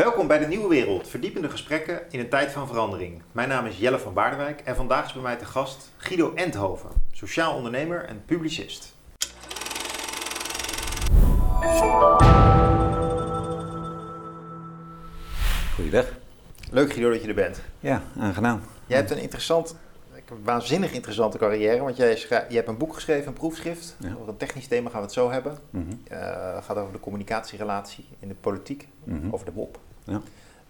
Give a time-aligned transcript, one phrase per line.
[0.00, 3.22] Welkom bij de Nieuwe Wereld, verdiepende gesprekken in een tijd van verandering.
[3.32, 6.90] Mijn naam is Jelle van Baardewijk en vandaag is bij mij te gast Guido Enthoven,
[7.12, 8.94] sociaal ondernemer en publicist.
[15.74, 16.06] Goeiedag.
[16.70, 17.62] Leuk Guido dat je er bent.
[17.80, 18.60] Ja, aangenaam.
[18.86, 19.76] Jij hebt een interessant,
[20.14, 23.96] een waanzinnig interessante carrière, want jij je hebt een boek geschreven, een proefschrift.
[23.98, 24.14] Ja.
[24.14, 25.58] Over een technisch thema gaan we het zo hebben.
[26.08, 29.28] Het gaat over de communicatierelatie in de politiek, mhm.
[29.30, 29.78] over de WOP.
[30.04, 30.20] Ja.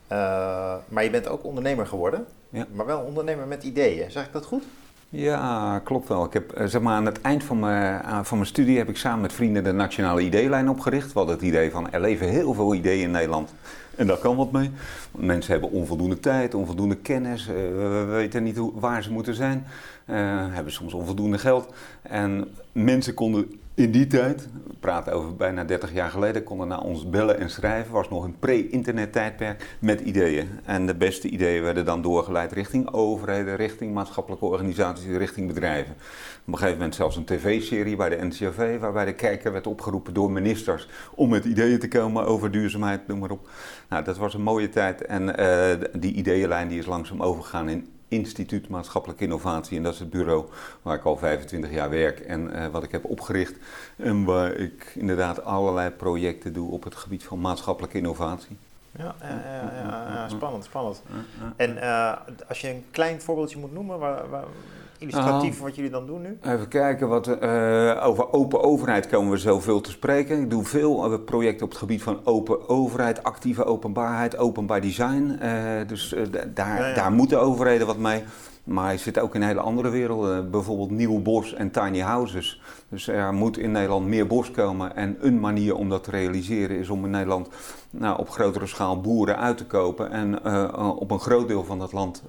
[0.06, 2.66] Eh, maar je bent ook ondernemer geworden, Ja.
[2.72, 4.10] maar wel ondernemer met ideeën.
[4.10, 4.62] Zeg ik dat goed?
[5.08, 6.24] Ja, klopt wel.
[6.24, 8.88] Ik heb, eh, zeg maar, aan het eind van mijn, aan- van mijn studie heb
[8.88, 11.06] ik samen met vrienden de Nationale Ideelijn opgericht.
[11.12, 13.54] We hadden het idee van er leven heel veel ideeën in Nederland.
[13.96, 14.70] En daar kan wat mee.
[15.10, 19.66] Mensen hebben onvoldoende tijd, onvoldoende kennis, eh, we weten niet hoe, waar ze moeten zijn,
[20.04, 20.16] eh,
[20.50, 21.72] hebben soms onvoldoende geld.
[22.02, 26.80] En mensen konden in die tijd, we praten over bijna 30 jaar geleden, konden naar
[26.80, 27.92] ons bellen en schrijven.
[27.92, 30.48] was nog een pre-internet tijdperk met ideeën.
[30.64, 35.92] En de beste ideeën werden dan doorgeleid richting overheden, richting maatschappelijke organisaties, richting bedrijven.
[36.40, 40.14] Op een gegeven moment zelfs een tv-serie bij de NCRV, waarbij de kijker werd opgeroepen
[40.14, 43.48] door ministers om met ideeën te komen over duurzaamheid, noem maar op.
[43.88, 47.86] Nou, dat was een mooie tijd en eh, die ideeënlijn die is langzaam overgegaan in
[48.10, 49.76] Instituut Maatschappelijke Innovatie.
[49.76, 50.44] En dat is het bureau
[50.82, 53.54] waar ik al 25 jaar werk en eh, wat ik heb opgericht.
[53.96, 58.56] En waar ik inderdaad allerlei projecten doe op het gebied van maatschappelijke innovatie.
[58.98, 61.02] Ja, ja, ja, ja, ja, spannend, spannend.
[61.56, 62.16] En eh,
[62.48, 64.44] als je een klein voorbeeldje moet noemen, waar, waar,
[65.00, 66.38] illustratief wat jullie dan doen nu?
[66.42, 70.40] Even kijken, wat, eh, over open overheid komen we zoveel te spreken.
[70.40, 75.36] Ik doe veel projecten op het gebied van open overheid, actieve openbaarheid, openbaar design.
[75.40, 75.52] Eh,
[75.86, 76.22] dus eh,
[76.54, 78.24] daar, Ja, daar moeten overheden wat mee.
[78.64, 82.60] Maar je zit ook in hele andere werelden, bijvoorbeeld nieuw bos en tiny houses.
[82.88, 84.96] Dus er moet in Nederland meer bos komen.
[84.96, 87.48] En een manier om dat te realiseren is om in Nederland
[87.90, 90.10] nou, op grotere schaal boeren uit te kopen.
[90.10, 90.44] En
[90.96, 92.22] op een groot deel van dat land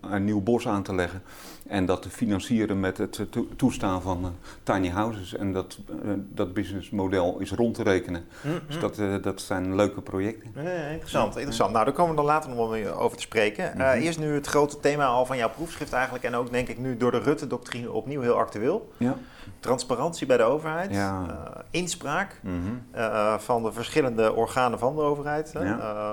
[0.00, 1.22] een nieuw bos aan te leggen.
[1.68, 4.30] En dat te financieren met het eh, toe- toestaan van eh,
[4.62, 5.34] tiny houses.
[5.34, 8.24] En dat, eh, dat businessmodel is rond te rekenen.
[8.66, 10.50] Dus dat, eh, dat zijn leuke projecten.
[10.90, 11.72] Interessant, interessant.
[11.72, 13.72] Nou, daar komen we dan later nog wel weer over te spreken.
[13.72, 14.02] Eh, Mhm.
[14.02, 16.24] eerst nu het grote thema al van jouw proefschrift eigenlijk.
[16.24, 18.92] En ook denk ik nu door de Rutte-doctrine opnieuw heel actueel.
[18.96, 19.16] Ja.
[19.60, 20.90] Transparantie bij de overheid.
[20.94, 21.24] Ja.
[21.28, 22.54] eh, inspraak Mhm.
[22.90, 25.50] eh, van de verschillende organen van de overheid.
[25.52, 25.78] Ja.
[25.78, 26.10] Eh,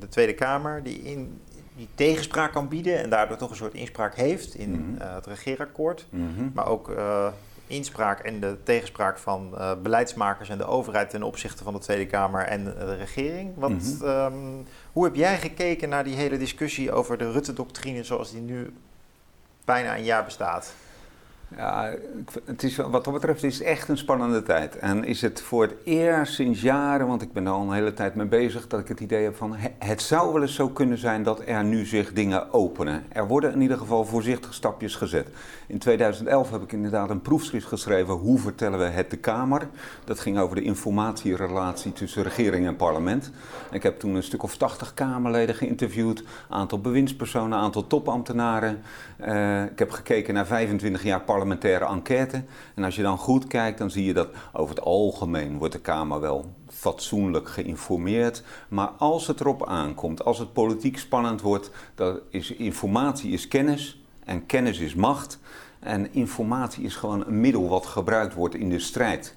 [0.00, 1.40] de Tweede Kamer die, in,
[1.76, 2.98] die tegenspraak kan bieden.
[3.02, 5.02] En daardoor toch een soort inspraak heeft in Mhm.
[5.02, 6.06] eh, het regeerakkoord.
[6.10, 6.48] Mhm.
[6.54, 7.26] Maar ook eh,
[7.66, 12.06] inspraak en de tegenspraak van eh, beleidsmakers en de overheid ten opzichte van de Tweede
[12.06, 13.52] Kamer en de, regering.
[13.56, 14.04] Wat, Mhm.
[14.04, 14.34] ehm,
[14.92, 18.72] hoe heb jij gekeken naar die hele discussie over de Rutte-doctrine zoals die nu
[19.64, 20.74] bijna een jaar bestaat?
[21.54, 21.94] Ja,
[22.44, 24.76] het is, wat dat betreft is het echt een spannende tijd.
[24.78, 27.94] En is het voor het eerst sinds jaren, want ik ben er al een hele
[27.94, 30.68] tijd mee bezig, dat ik het idee heb van he- het zou wel eens zo
[30.68, 33.04] kunnen zijn dat er nu zich dingen openen.
[33.08, 35.28] Er worden in ieder geval voorzichtige stapjes gezet.
[35.66, 39.68] In 2011 heb ik inderdaad een proefschrift geschreven, hoe vertellen we het de Kamer?
[40.04, 43.30] Dat ging over de informatierelatie tussen regering en parlement.
[43.70, 48.82] Ik heb toen een stuk of 80 Kamerleden geïnterviewd, aantal bewindspersonen, aantal topambtenaren.
[49.16, 52.44] Eh, ik heb gekeken naar 25 jaar parlementaire enquête.
[52.74, 55.80] En als je dan goed kijkt, dan zie je dat over het algemeen wordt de
[55.80, 58.42] Kamer wel fatsoenlijk geïnformeerd.
[58.68, 64.02] Maar als het erop aankomt, als het politiek spannend wordt, dan is informatie is kennis
[64.24, 65.38] en kennis is macht.
[65.80, 69.36] En informatie is gewoon een middel wat gebruikt wordt in de strijd.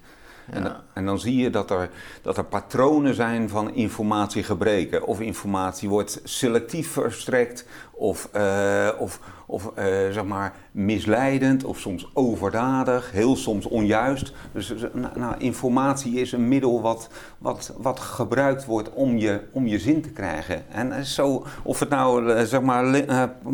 [0.52, 1.90] En, en dan zie je dat er,
[2.22, 5.06] dat er patronen zijn van informatiegebreken.
[5.06, 7.66] Of informatie wordt selectief verstrekt,
[8.00, 14.34] of, eh, of, of eh, zeg maar misleidend, of soms overdadig, heel soms onjuist.
[14.52, 19.42] Dus eh, nou, nou, informatie is een middel wat, wat, wat gebruikt wordt om je,
[19.52, 20.70] om je zin te krijgen.
[20.72, 23.06] En zo, of het nou zeg maar, li-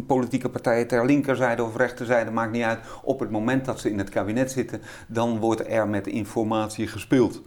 [0.07, 2.79] politieke partijen ter linkerzijde of rechterzijde, maakt niet uit.
[3.03, 7.41] Op het moment dat ze in het kabinet zitten, dan wordt er met informatie gespeeld.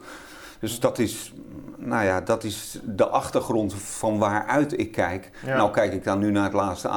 [0.59, 1.33] Dus dat is,
[1.79, 5.29] nou ja, dat is de achtergrond van waaruit ik kijk.
[5.45, 5.55] Ja.
[5.57, 6.87] Nou kijk ik dan nu naar het laatste,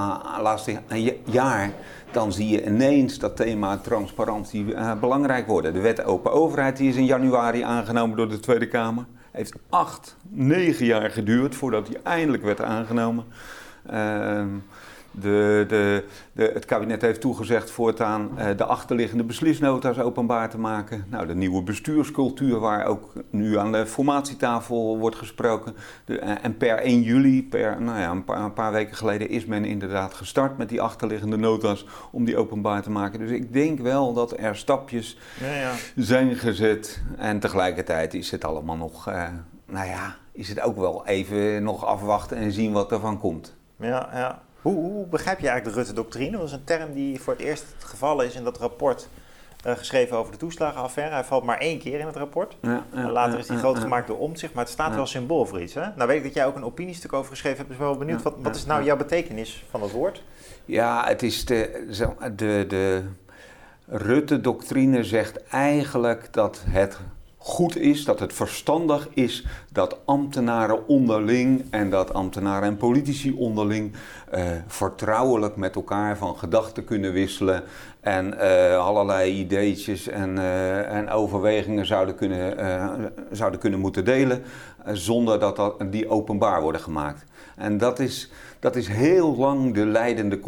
[0.42, 1.70] laatste ja- jaar,
[2.10, 5.72] dan zie je ineens dat thema transparantie eh, belangrijk worden.
[5.72, 9.04] De wet open overheid die is in januari aangenomen door de Tweede Kamer.
[9.30, 13.24] Heeft acht, negen jaar geduurd voordat die eindelijk werd aangenomen.
[13.86, 14.48] Ehm,
[15.12, 21.04] de, de, de, het kabinet heeft toegezegd voortaan eh, de achterliggende beslisnota's openbaar te maken.
[21.08, 25.74] Nou, de nieuwe bestuurscultuur waar ook nu aan de formatietafel wordt gesproken.
[26.04, 29.28] De, eh, en per 1 juli, per, nou ja, een, paar, een paar weken geleden,
[29.28, 33.18] is men inderdaad gestart met die achterliggende nota's om die openbaar te maken.
[33.18, 35.72] Dus ik denk wel dat er stapjes Ja, ja.
[35.96, 37.02] zijn gezet.
[37.16, 39.28] En tegelijkertijd is het allemaal nog, eh,
[39.66, 43.54] nou ja, is het ook wel even nog afwachten en zien wat er van komt.
[43.76, 44.42] Ja, ja.
[44.62, 46.36] Hoe, hoe begrijp je eigenlijk de Rutte-doctrine?
[46.36, 49.08] Dat is een term die voor het eerst het geval is in dat rapport
[49.66, 51.14] uh, geschreven over de toeslagenaffaire.
[51.14, 52.56] Hij valt maar één keer in het rapport.
[52.60, 55.62] Ja, ja, later is hij groot gemaakt door Omtzigt, maar het staat wel symbool voor
[55.62, 55.74] iets.
[55.74, 55.80] Hè?
[55.96, 58.22] Nou weet ik dat jij ook een opiniestuk over geschreven hebt, dus wel benieuwd.
[58.22, 60.22] wat, wat is nou jouw betekenis van het woord?
[60.64, 61.86] Ja, het is de,
[62.36, 63.02] de, de
[63.86, 66.98] Rutte-doctrine zegt eigenlijk dat het
[67.44, 73.92] goed is, dat het verstandig is dat ambtenaren onderling en dat ambtenaren en politici onderling
[74.34, 77.62] uh, vertrouwelijk met elkaar van gedachten kunnen wisselen
[78.02, 82.56] en uh, allerlei ideetjes en, uh, en overwegingen zouden kunnen,
[83.30, 84.42] zouden kunnen moeten delen
[84.86, 87.24] zonder dat, dat die openbaar worden gemaakt.
[87.56, 90.38] En dat is, dat is heel lang de leidende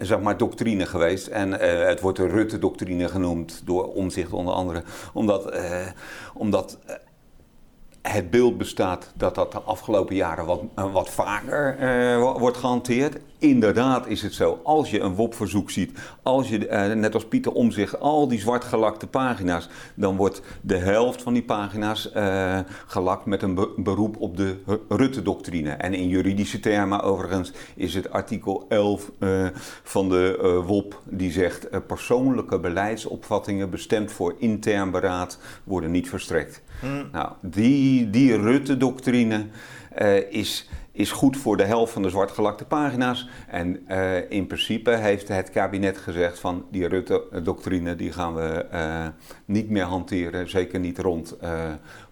[0.00, 1.26] zeg maar, doctrine geweest.
[1.26, 1.52] En
[1.86, 4.82] het wordt de Rutte-doctrine genoemd door omzicht onder andere.
[5.12, 5.56] Omdat,
[6.34, 6.78] omdat
[8.08, 10.62] het beeld bestaat dat dat de afgelopen jaren wat,
[10.92, 14.60] wat vaker wordt gehanteerd inderdaad is het zo.
[14.62, 18.64] Als je een WOP-verzoek ziet, als je, uh, net als Pieter Omzicht, al die zwart
[18.64, 22.10] gelakte pagina's, dan wordt de helft van die pagina's
[22.86, 24.56] gelakt met een beroep op de
[24.88, 25.70] Rutte-doctrine.
[25.70, 29.52] En in juridische termen overigens is het artikel 11 uh, eh,
[29.82, 36.62] van de WOP die zegt persoonlijke beleidsopvattingen bestemd voor intern beraad worden niet verstrekt.
[36.80, 37.08] Hmm.
[37.12, 39.46] Nou, die, die Rutte-doctrine
[40.30, 43.28] is is goed voor de helft van de zwartgelakte pagina's.
[43.48, 49.06] En uh, in principe heeft het kabinet gezegd van die Rutte-doctrine die gaan we uh,
[49.44, 50.50] niet meer hanteren.
[50.50, 51.50] Zeker niet rond uh,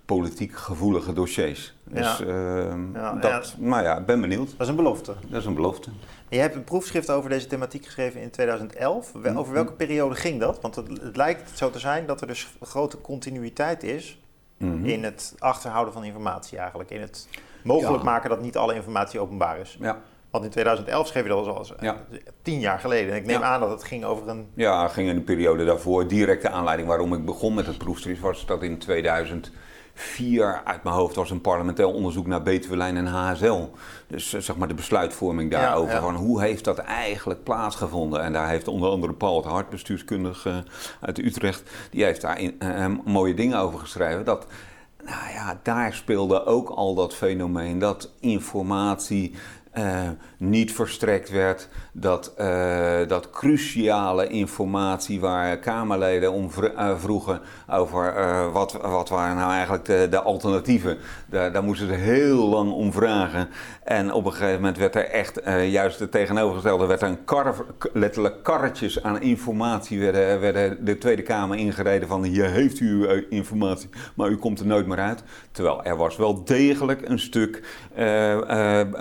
[0.05, 1.75] politiek gevoelige dossiers.
[1.84, 2.76] Dus ja.
[2.94, 3.66] ja, dat, ja.
[3.66, 4.50] maar ja, ben benieuwd.
[4.50, 5.14] Dat is een belofte.
[5.28, 5.90] Dat is een belofte.
[6.28, 9.12] je hebt een proefschrift over deze thematiek geschreven in 2011.
[9.34, 10.61] Over welke periode ging dat?
[10.61, 14.19] Want het, het lijkt zo te zijn dat er dus grote continuïteit is
[14.64, 14.84] mm -hmm.
[14.84, 16.90] in het achterhouden van informatie eigenlijk.
[16.90, 17.28] In het
[17.62, 19.76] mogelijk maken dat niet alle informatie openbaar is.
[19.81, 19.99] Ja.
[20.34, 21.96] Want in 2011 schreef je dat al ja.
[22.42, 23.12] tien jaar geleden.
[23.12, 24.48] En ik neem aan dat het ging over een...
[24.54, 26.08] Ja, het ging in een periode daarvoor.
[26.08, 31.14] Directe aanleiding waarom ik begon met het proefschrift was dat in 2004 uit mijn hoofd
[31.14, 33.70] was een parlementair onderzoek naar Betuwelijn en HSL.
[34.06, 36.00] Dus eh, zeg maar de besluitvorming daarover.
[36.00, 38.22] Van hoe heeft dat eigenlijk plaatsgevonden?
[38.22, 40.64] En daar heeft onder andere Paul het Hart, bestuurskundige
[41.00, 44.25] uit Utrecht, die heeft daar in, uh, mooie dingen over geschreven.
[44.25, 44.46] Dat
[45.04, 49.34] nou ja, daar speelde ook al dat fenomeen dat informatie
[49.79, 51.69] uh, niet verstrekt werd.
[51.93, 57.41] Dat, uh, dat cruciale informatie waar Kamerleden om uh, vroegen
[57.71, 58.15] over
[58.53, 60.99] wat, wat waren nou eigenlijk de, alternatieven.
[61.26, 63.49] Daar, daar, moesten ze heel lang om vragen.
[63.85, 67.55] En op een gegeven moment werd er echt juist het tegenovergestelde, werd er een kar,
[67.93, 73.88] letterlijk karretjes aan informatie werden, werden de Tweede Kamer ingereden van hier heeft u informatie,
[74.15, 75.23] maar u komt er nooit meer uit.
[75.53, 77.62] Terwijl er was wel degelijk een stuk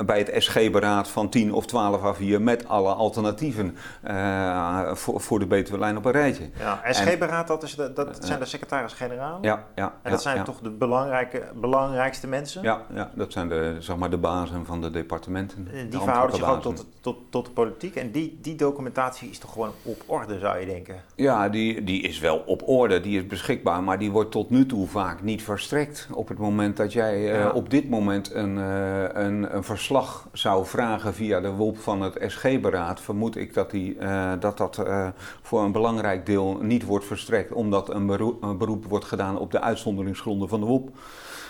[0.05, 3.77] bij het SG beraad van 10 of 12 a 4 met alle alternatieven
[4.07, 6.49] uh, voor, voor de Betuwe-lijn op een rijtje.
[6.59, 9.37] Ja, SG-beraad, dat, is de, dat zijn de secretaris-generaal?
[9.41, 9.93] Ja, ja.
[10.01, 12.61] En dat zijn toch de belangrijke, belangrijkste mensen?
[12.63, 15.67] Ja, ja, dat zijn de, zeg maar, de bazen van de departementen.
[15.73, 17.95] Eh, die verhouden zich ook tot, tot, tot de politiek.
[17.95, 20.95] En die, die documentatie is toch gewoon op orde, zou je denken?
[21.15, 24.65] Ja, die, die is wel op orde, die is beschikbaar, maar die wordt tot nu
[24.65, 26.07] toe vaak niet verstrekt.
[26.11, 30.52] Op het moment dat jij uh, op dit moment een, uh, een, een verslag zou
[30.61, 35.07] vragen via de WOP van het SG-beraad, vermoed ik dat die, uh, dat, dat uh,
[35.41, 39.51] voor een belangrijk deel niet wordt verstrekt, omdat een beroep, een beroep wordt gedaan op
[39.51, 40.89] de uitzonderingsgronden van de WOP.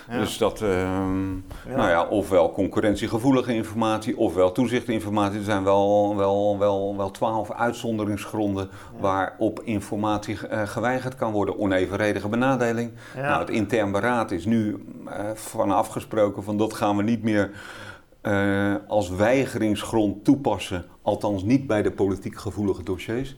[0.10, 0.18] Ja.
[0.20, 1.76] Dus dat, uh, ja.
[1.76, 5.38] nou ja, ofwel concurrentiegevoelige informatie, ofwel toezichtinformatie.
[5.38, 9.02] Er zijn wel, wel, wel, wel twaalf uitzonderingsgronden ja.
[9.02, 11.60] waarop informatie uh, geweigerd kan worden.
[11.60, 12.92] Onevenredige benadeling.
[13.16, 17.52] Nou, het intern beraad is nu uh, van afgesproken van dat gaan we niet meer
[18.24, 20.86] uh, als weigeringsgrond toepassen.
[21.02, 23.36] Althans niet bij de politiek gevoelige dossiers.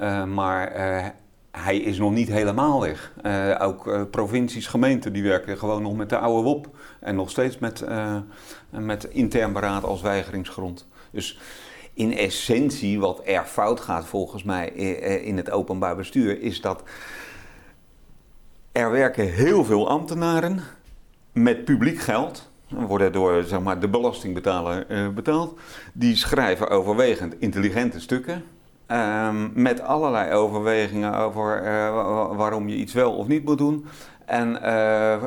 [0.00, 1.06] Uh, maar uh,
[1.50, 3.12] hij is nog niet helemaal weg.
[3.58, 6.68] ook provincies, gemeenten, die werken gewoon nog met de oude WOP.
[7.00, 7.84] En nog steeds met,
[8.70, 10.88] met intern beraad als weigeringsgrond.
[11.10, 11.38] Dus
[11.94, 14.68] in essentie, wat er fout gaat volgens mij
[15.24, 16.82] in het openbaar bestuur, is dat
[18.72, 20.60] er werken heel veel ambtenaren
[21.32, 22.51] met publiek geld
[22.86, 25.58] worden door zeg maar, de belastingbetaler uh, betaald.
[25.92, 28.42] Die schrijven overwegend intelligente stukken.
[28.88, 33.86] Um, met allerlei overwegingen over uh, waarom je iets wel of niet moet doen.
[34.24, 35.22] En uh,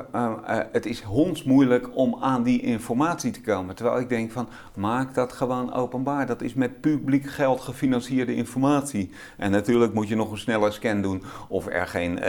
[0.71, 3.75] het is hondsmoeilijk om aan die informatie te komen.
[3.75, 6.25] Terwijl ik denk van, maak dat gewoon openbaar.
[6.25, 9.11] Dat is met publiek geld gefinancierde informatie.
[9.37, 12.19] En natuurlijk moet je nog een snelle scan doen of er geen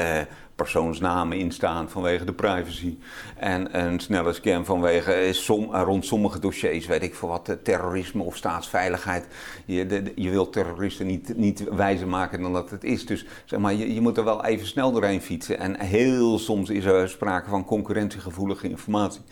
[0.57, 2.99] persoonsnamen in staan vanwege de privacy.
[3.37, 7.57] En een snelle scan vanwege eh, som, eh, rond sommige dossiers, weet ik voor wat,
[7.63, 9.27] terrorisme of staatsveiligheid.
[9.65, 13.07] Je, je wilt terroristen niet, niet wijzer maken dan dat het is.
[13.07, 15.59] Dus zeg maar, je, je moet er wel even snel doorheen fietsen.
[15.59, 19.23] En heel soms is er sprake van concurrentiegevoelige informatie.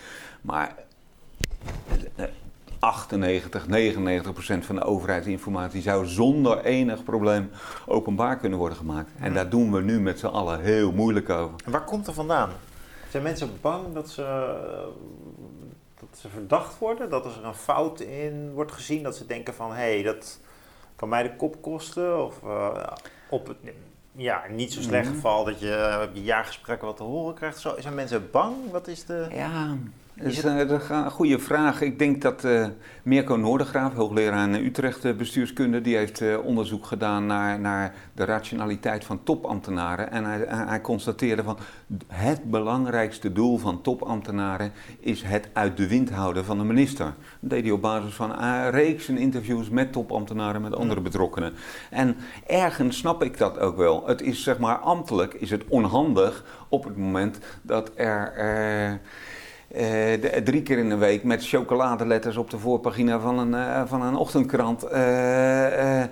[0.40, 0.74] Maar
[2.84, 7.50] 98, 99 procent van de overheidsinformatie zou zonder enig probleem
[7.86, 9.10] openbaar kunnen worden gemaakt.
[9.18, 11.54] En daar doen we nu met z'n allen heel moeilijk over.
[11.64, 12.50] En waar komt er vandaan?
[13.10, 14.22] Zijn mensen bang dat ze,
[16.00, 17.10] dat ze verdacht worden?
[17.10, 19.02] Dat er een fout in wordt gezien?
[19.02, 20.40] Dat ze denken van, hé, hey, dat
[20.96, 22.24] kan mij de kop kosten?
[22.24, 22.86] Of uh,
[23.28, 23.56] op het
[24.12, 25.14] ja, niet zo slecht mhm.
[25.14, 27.58] geval dat je op je jaargesprekken wat te horen krijgt.
[27.58, 28.56] Zo, zijn mensen bang?
[28.70, 29.26] Wat is de...
[29.30, 29.76] Ja,
[30.14, 31.80] dat is een goede vraag.
[31.80, 32.66] Ik denk dat uh,
[33.02, 38.24] Mirko Noordergraaf, hoogleraar in Utrecht uh, bestuurskunde, die heeft uh, onderzoek gedaan naar, naar de
[38.24, 40.10] rationaliteit van topambtenaren.
[40.10, 41.58] En hij, hij constateerde van
[42.08, 47.14] het belangrijkste doel van topambtenaren is het uit de wind houden van de minister.
[47.40, 51.52] Dat deed hij op basis van een reeks interviews met topambtenaren, met andere betrokkenen.
[51.90, 52.16] En
[52.46, 54.06] ergens snap ik dat ook wel.
[54.06, 58.32] Het is zeg maar ambtelijk is het onhandig op het moment dat er
[59.76, 60.12] uh,
[60.44, 64.16] drie keer in de week met chocoladeletters op de voorpagina van een, uh, van een
[64.16, 64.84] ochtendkrant.
[64.84, 66.02] Uh,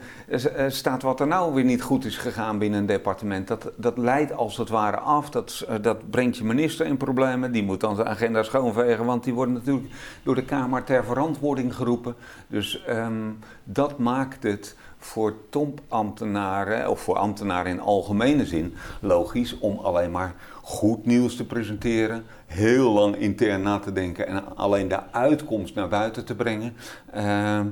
[0.69, 3.49] staat wat er nou weer niet goed is gegaan binnen een departement.
[3.49, 7.53] Dat, dat leidt als het ware af, dat, dat brengt je minister in problemen.
[7.53, 9.87] Die moet dan zijn agenda schoonvegen, want die worden natuurlijk
[10.23, 12.15] door de Kamer ter verantwoording geroepen.
[12.47, 19.79] Dus um, dat maakt het voor topambtenaren, of voor ambtenaren in algemene zin, logisch om
[19.79, 25.11] alleen maar goed nieuws te presenteren, heel lang intern na te denken en alleen de
[25.11, 26.77] uitkomst naar buiten te brengen.
[27.12, 27.67] Ehm,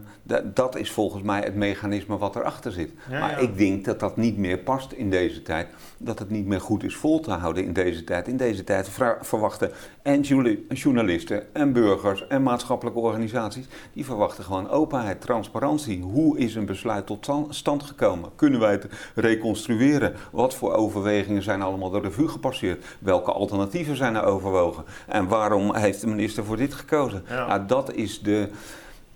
[0.44, 2.36] dat is volgens mij het mechanisme wat
[2.68, 2.92] zit.
[3.10, 5.68] maar ik denk dat dat niet meer past in deze tijd.
[5.98, 8.28] Dat het niet meer goed is vol te houden in deze tijd.
[8.28, 8.88] In deze tijd
[9.20, 9.70] verwachten
[10.02, 10.20] en
[10.68, 16.02] journalisten en burgers en maatschappelijke organisaties, die verwachten gewoon openheid, transparantie.
[16.02, 18.30] Hoe is een besluit tot stand gekomen?
[18.36, 20.14] Kunnen wij het reconstrueren?
[20.30, 22.84] Wat voor overwegingen zijn allemaal de revue gepasseerd?
[22.98, 24.84] Welke alternatieven zijn er overwogen?
[25.06, 27.24] En waarom heeft de minister voor dit gekozen?
[27.28, 28.48] Nou, dat is de.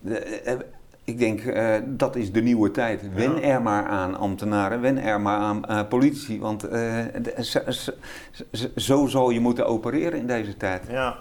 [0.04, 0.54] Eh,
[1.04, 3.12] ik denk, uh, dat is de nieuwe tijd.
[3.14, 6.40] Wen er maar aan ambtenaren, wen er maar aan uh, politici.
[6.40, 7.04] Want uh,
[8.76, 10.86] zo zal je moeten opereren in deze tijd.
[10.88, 11.16] Ja,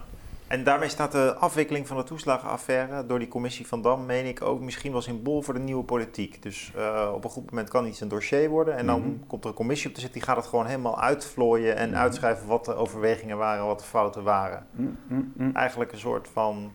[0.47, 4.41] en daarmee staat de afwikkeling van de toeslagenaffaire door die commissie van Dam, meen ik,
[4.41, 6.41] ook misschien wel symbool voor de nieuwe politiek.
[6.41, 6.71] Dus
[7.13, 9.27] op een goed moment kan iets een dossier worden en dan mhm.
[9.27, 11.95] komt er een commissie op te zitten die gaat het gewoon helemaal uitvlooien en mm
[11.95, 14.65] uitschrijven wat de overwegingen waren, wat de fouten waren.
[14.71, 15.49] Mhm.
[15.53, 16.71] Eigenlijk een soort van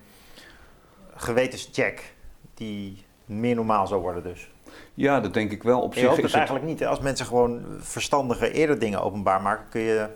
[1.14, 2.16] gewetenscheck
[2.58, 4.50] die meer normaal zou worden dus.
[4.94, 5.80] Ja, dat denk ik wel.
[5.80, 6.86] Op je zich hoopt het eigenlijk niet.
[6.86, 10.08] Als mensen gewoon verstandige eerder dingen openbaar maken, kun je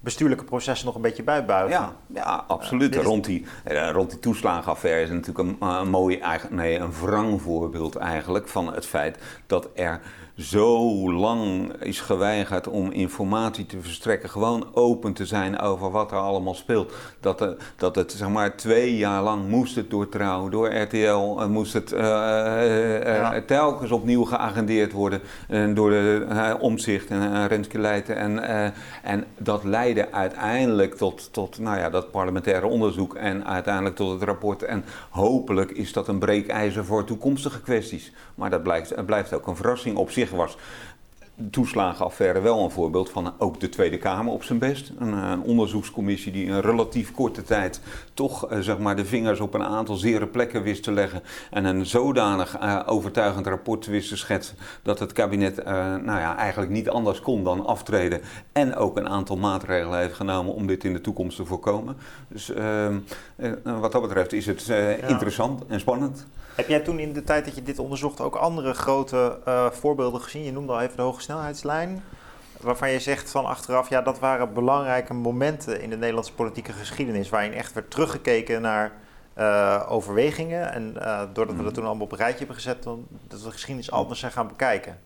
[0.00, 1.70] bestuurlijke processen nog een beetje bijbuigen.
[1.70, 2.96] Ja, ja absoluut.
[2.96, 7.96] rond, die, uh, rond die toeslagenaffaire is natuurlijk een, een mooi, nee, een wrang voorbeeld
[7.96, 10.00] eigenlijk van het feit dat er
[10.38, 16.18] zo lang is geweigerd om informatie te verstrekken, gewoon open te zijn over wat er
[16.18, 16.92] allemaal speelt.
[17.20, 21.46] Dat, de, dat het zeg maar twee jaar lang moest het door Trouw, door RTL,
[21.48, 25.20] moest het uh, telkens opnieuw geagendeerd worden
[25.74, 28.16] door de omzicht en Renske Leijten.
[28.16, 28.42] En,
[29.02, 34.22] en dat leidde uiteindelijk tot, tot nou ja, dat parlementaire onderzoek en uiteindelijk tot het
[34.22, 34.62] rapport.
[34.62, 38.12] En hopelijk is dat een breekijzer voor toekomstige kwesties.
[38.34, 40.56] Maar dat blijft, blijft ook een verrassing op zich was.
[40.56, 40.97] de
[41.50, 44.92] toeslagenaffaire wel een voorbeeld van ook de Tweede Kamer op zijn best.
[44.98, 47.80] Een, eh, een onderzoekscommissie die in een relatief korte tijd
[48.14, 51.22] toch uh, zeg maar de vingers op een aantal zere plekken wist te leggen.
[51.50, 56.70] En een zodanig uh, overtuigend rapport wist te schetsen dat het kabinet nou ja, eigenlijk
[56.70, 58.20] niet anders kon dan aftreden.
[58.52, 61.96] En ook een aantal maatregelen heeft genomen om dit in de toekomst te voorkomen.
[62.28, 62.98] Dus ehm,
[63.62, 64.68] wat dat betreft is het
[65.06, 66.26] interessant en spannend.
[66.54, 69.38] Heb jij toen in de tijd dat je dit onderzocht ook andere grote
[69.72, 70.44] voorbeelden gezien?
[70.44, 72.02] Je noemde al even de hoge snelheidslijn.
[72.60, 77.28] Waarvan je zegt van achteraf, ja, dat waren belangrijke momenten in de Nederlandse politieke geschiedenis.
[77.28, 78.92] Waarin echt werd teruggekeken naar
[79.38, 80.72] uh, overwegingen.
[80.72, 83.46] En uh, doordat we dat toen allemaal op een rijtje hebben gezet, dan, dat we
[83.46, 84.98] de geschiedenis anders zijn gaan bekijken.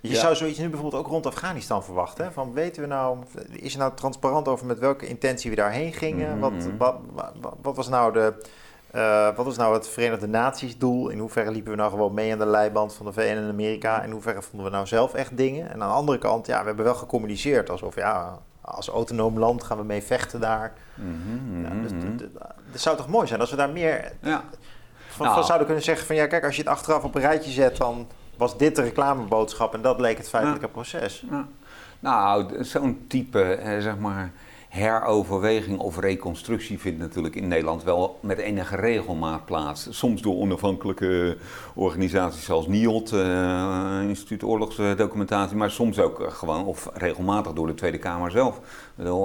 [0.00, 2.24] Je zou zoiets nu bijvoorbeeld ook rond Afghanistan verwachten.
[2.24, 2.32] Hè?
[2.32, 3.18] Van weten we nou,
[3.50, 6.38] is er nou transparant over met welke intentie we daarheen gingen?
[6.38, 6.76] wat, mhm.
[6.76, 6.98] wat,
[7.62, 8.34] wat was nou de
[8.94, 11.08] uh, wat is nou het Verenigde Naties doel?
[11.08, 14.02] In hoeverre liepen we nou gewoon mee aan de leiband van de VN en Amerika?
[14.02, 15.70] In hoeverre vonden we nou zelf echt dingen?
[15.70, 19.64] En aan de andere kant, ja, we hebben wel gecommuniceerd alsof, ja, als autonoom land
[19.64, 20.72] gaan we mee vechten daar.
[20.94, 22.06] Mm ja, dus mhm.
[22.70, 24.44] het zou toch mooi zijn als we daar meer ja.
[25.08, 25.44] van, nou.
[25.44, 28.06] zouden kunnen zeggen van, ja, kijk, als je het achteraf op een rijtje zet, dan
[28.36, 31.24] was dit de reclameboodschap en dat leek het feitelijke proces.
[32.00, 34.32] Nou, zo'n type, eh, zeg maar,
[34.76, 39.86] heroverweging of reconstructie vindt natuurlijk in Nederland wel met enige regelmaat plaats.
[39.90, 41.36] Soms door onafhankelijke
[41.74, 47.74] organisaties zoals NIOD, uh, Instituut Oorlogsdocumentatie, maar soms ook uh, gewoon of regelmatig door de
[47.74, 48.60] Tweede Kamer zelf.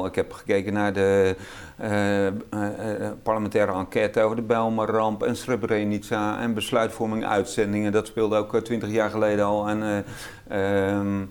[0.05, 1.36] Ik heb gekeken naar de
[1.81, 7.91] uh, parlementaire enquête over de Bijlmerramp en Srebrenica en besluitvorming uitzendingen.
[7.91, 9.67] Dat speelde ook twintig jaar geleden al.
[9.67, 10.05] En,
[10.48, 11.24] ehm,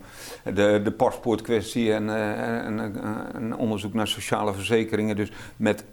[0.44, 2.08] de, de paspoortkwestie en,
[3.34, 5.16] en, onderzoek naar sociale verzekeringen.
[5.16, 5.84] Dus met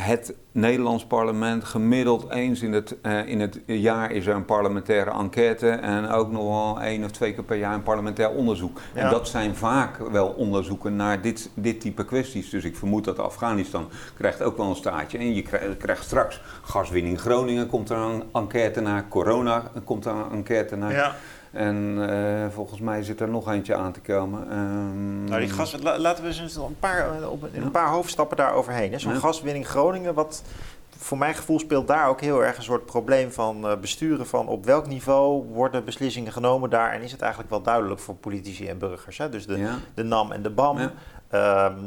[0.00, 5.10] het Nederlands parlement gemiddeld eens in het, uh, in het jaar is er een parlementaire
[5.10, 8.80] enquête en ook nog wel één of twee keer per jaar een parlementair onderzoek.
[8.94, 12.50] En dat zijn vaak wel onderzoeken naar dit, dit type kwesties.
[12.50, 15.18] Dus ik vermoed dat Afghanistan krijgt ook wel een staatje.
[15.18, 20.12] En je krijgt, krijgt straks gaswinning Groningen komt er een enquête naar, corona komt er
[20.12, 20.92] een enquête naar.
[20.92, 21.16] Ja.
[21.52, 24.58] En uh, volgens mij zit er nog eentje aan te komen.
[24.58, 28.52] Um, nou, die gas, laten we eens een paar, op, in een paar hoofdstappen daar
[28.52, 29.00] overheen.
[29.00, 30.42] Zo'n gaswinning Groningen, wat
[30.96, 34.26] voor mijn gevoel speelt daar ook heel erg een soort probleem van uh, besturen.
[34.26, 36.92] Van op welk niveau worden beslissingen genomen daar?
[36.92, 39.18] En is het eigenlijk wel duidelijk voor politici en burgers?
[39.18, 39.28] Hè?
[39.28, 40.78] Dus de, de NAM en de BAM.
[40.78, 40.90] Um,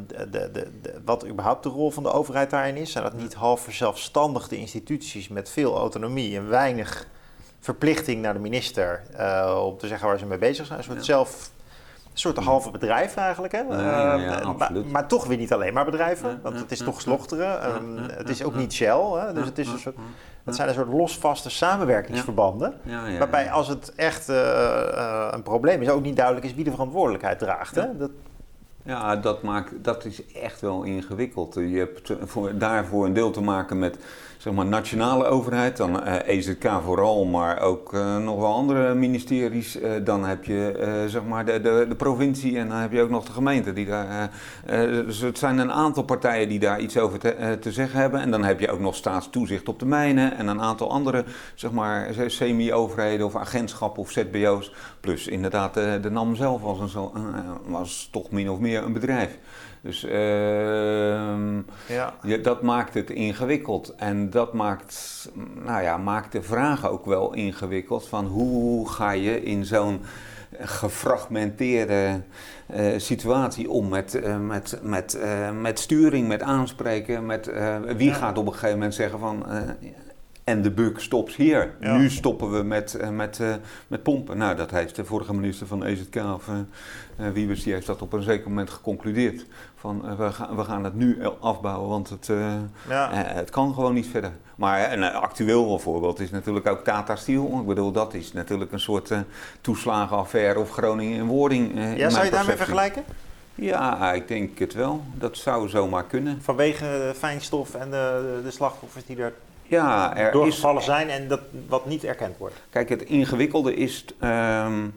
[0.07, 2.91] de, de, de, wat überhaupt de rol van de overheid daarin is.
[2.91, 7.07] Zijn dat niet half zelfstandige instituties met veel autonomie en weinig
[7.61, 10.77] verplichting naar de minister uh, om te zeggen waar ze mee bezig zijn.
[10.77, 11.51] Een soort zelf.
[12.11, 13.53] Een soort halve bedrijf eigenlijk.
[13.53, 13.59] Hè?
[13.59, 17.75] Ja, uh, maar, maar, toch weer niet alleen maar bedrijven, want het is toch slochteren.
[17.75, 19.01] Um, het is ook niet Shell.
[19.13, 19.33] Hè?
[19.33, 19.95] Dus het, is een soort,
[20.43, 22.73] het zijn een soort losvaste samenwerkingsverbanden.
[23.19, 27.39] Waarbij als het echt uh, een probleem is, ook niet duidelijk is wie de verantwoordelijkheid
[27.39, 27.75] draagt.
[27.75, 27.97] Hè?
[27.97, 28.11] Dat,
[28.83, 31.53] ja, dat, maakt, dat is echt wel ingewikkeld.
[31.53, 33.97] Je hebt voor, daarvoor een deel te maken met
[34.41, 38.93] zeg maar, nationale overheid, dan uh, eh, EZK vooral, maar ook uh, nog wel andere
[38.93, 39.79] ministeries.
[39.79, 43.09] Uh, dan heb je zeg maar de, de, de, provincie en dan heb je ook
[43.09, 43.73] nog de gemeente.
[43.73, 44.29] Die daar,
[45.05, 48.19] dus het zijn een aantal partijen die daar iets over te, te, zeggen hebben.
[48.19, 51.23] En dan heb je ook nog staatstoezicht op de mijnen en een aantal andere
[51.55, 54.73] zeg maar, semi-overheden of agentschappen of ZBO's.
[54.99, 57.11] Plus inderdaad de, de NAM zelf was, een,
[57.65, 59.37] was toch min of meer een bedrijf.
[59.81, 60.11] Dus uh,
[61.87, 62.13] ja.
[62.41, 63.93] dat maakt het ingewikkeld.
[63.95, 65.29] En dat maakt,
[65.65, 70.01] nou ja, maakt de vraag ook wel ingewikkeld van hoe ga je in zo'n
[70.59, 72.21] gefragmenteerde
[72.75, 77.51] uh, situatie om met, uh, met, met, uh, met sturing, met aanspreken, met
[77.95, 79.45] wie gaat op een gegeven moment zeggen van
[80.43, 81.73] en de buk stopt hier.
[81.79, 83.53] Nu stoppen we met, uh, met, uh,
[83.87, 84.37] met pompen.
[84.37, 88.13] Nou, dat heeft de vorige minister van EZK, of uh, Wiebes, die heeft dat op
[88.13, 89.45] een zeker moment geconcludeerd.
[89.75, 92.29] Van we, gaan, we gaan het nu afbouwen, want het,
[93.13, 94.31] het kan gewoon niet verder.
[94.55, 97.59] Maar een actueel voorbeeld is natuurlijk ook Tata Steel.
[97.59, 99.11] Ik bedoel, dat is natuurlijk een soort
[99.61, 101.71] toeslagenaffaire of Groningen in wording.
[101.97, 103.03] ja, zou je daarmee vergelijken?
[103.55, 105.03] Ja, ik denk het wel.
[105.13, 106.41] Dat zou zomaar kunnen.
[106.41, 109.33] Vanwege de fijnstof en de, de slachtoffers die er
[109.71, 112.55] ja, er doorgevallen zijn en dat wat niet erkend wordt.
[112.69, 114.05] Kijk, het ingewikkelde is.
[114.19, 114.87] Ehm,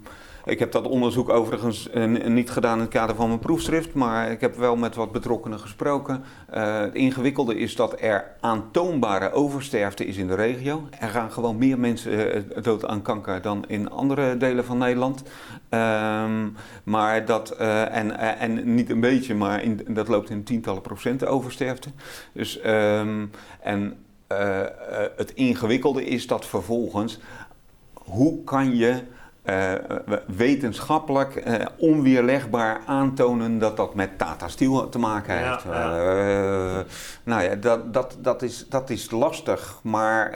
[0.45, 4.31] ik heb dat onderzoek overigens uh, niet gedaan in het kader van mijn proefschrift, maar
[4.31, 6.25] ik heb wel met wat betrokkenen gesproken.
[6.55, 10.89] Uh, het ingewikkelde is dat er aantoonbare oversterfte is in de regio.
[10.99, 15.23] Er gaan gewoon meer mensen uh, dood aan kanker dan in andere delen van Nederland.
[15.71, 21.29] Um, maar dat, en, en niet een beetje, maar in, dat loopt in tientallen procenten
[21.29, 21.89] oversterfte.
[22.33, 24.04] Dus, um, en
[25.17, 27.19] het ingewikkelde is dat vervolgens,
[27.93, 29.03] hoe kan je
[29.51, 29.73] uh,
[30.27, 35.63] wetenschappelijk uh, onweerlegbaar aantonen dat dat met Tata Steel te maken heeft.
[35.63, 36.79] Ja, ja.
[36.79, 36.85] Uh,
[37.25, 40.33] nou ja, dat, dat, dat, is, dat is lastig, maar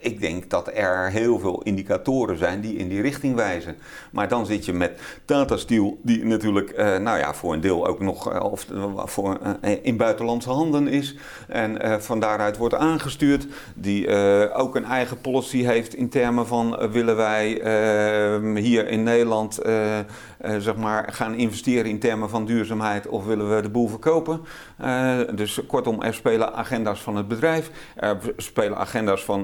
[0.00, 3.76] ik denk dat er heel veel indicatoren zijn die in die richting wijzen.
[4.10, 8.00] Maar dan zit je met Tata Steel, die natuurlijk nou ja, voor een deel ook
[8.00, 8.66] nog of,
[9.04, 9.38] voor,
[9.82, 11.16] in buitenlandse handen is
[11.48, 14.08] en van daaruit wordt aangestuurd, die
[14.52, 17.60] ook een eigen policy heeft in termen van willen wij
[18.56, 19.98] hier in Nederland uh,
[20.58, 24.40] zeg maar gaan investeren in termen van duurzaamheid of willen we de boel verkopen?
[24.80, 29.42] Uh, dus kortom, er spelen agenda's van het bedrijf, er spelen agenda's van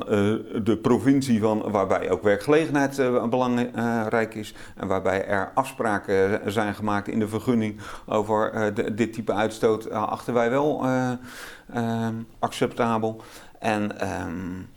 [0.65, 3.01] de provincie van, waarbij ook werkgelegenheid
[3.31, 9.91] belangrijk is en waarbij er afspraken zijn gemaakt in de vergunning over dit type uitstoot
[9.91, 10.85] achten wij wel
[11.73, 13.23] ehm, acceptabel.
[13.59, 14.69] En um,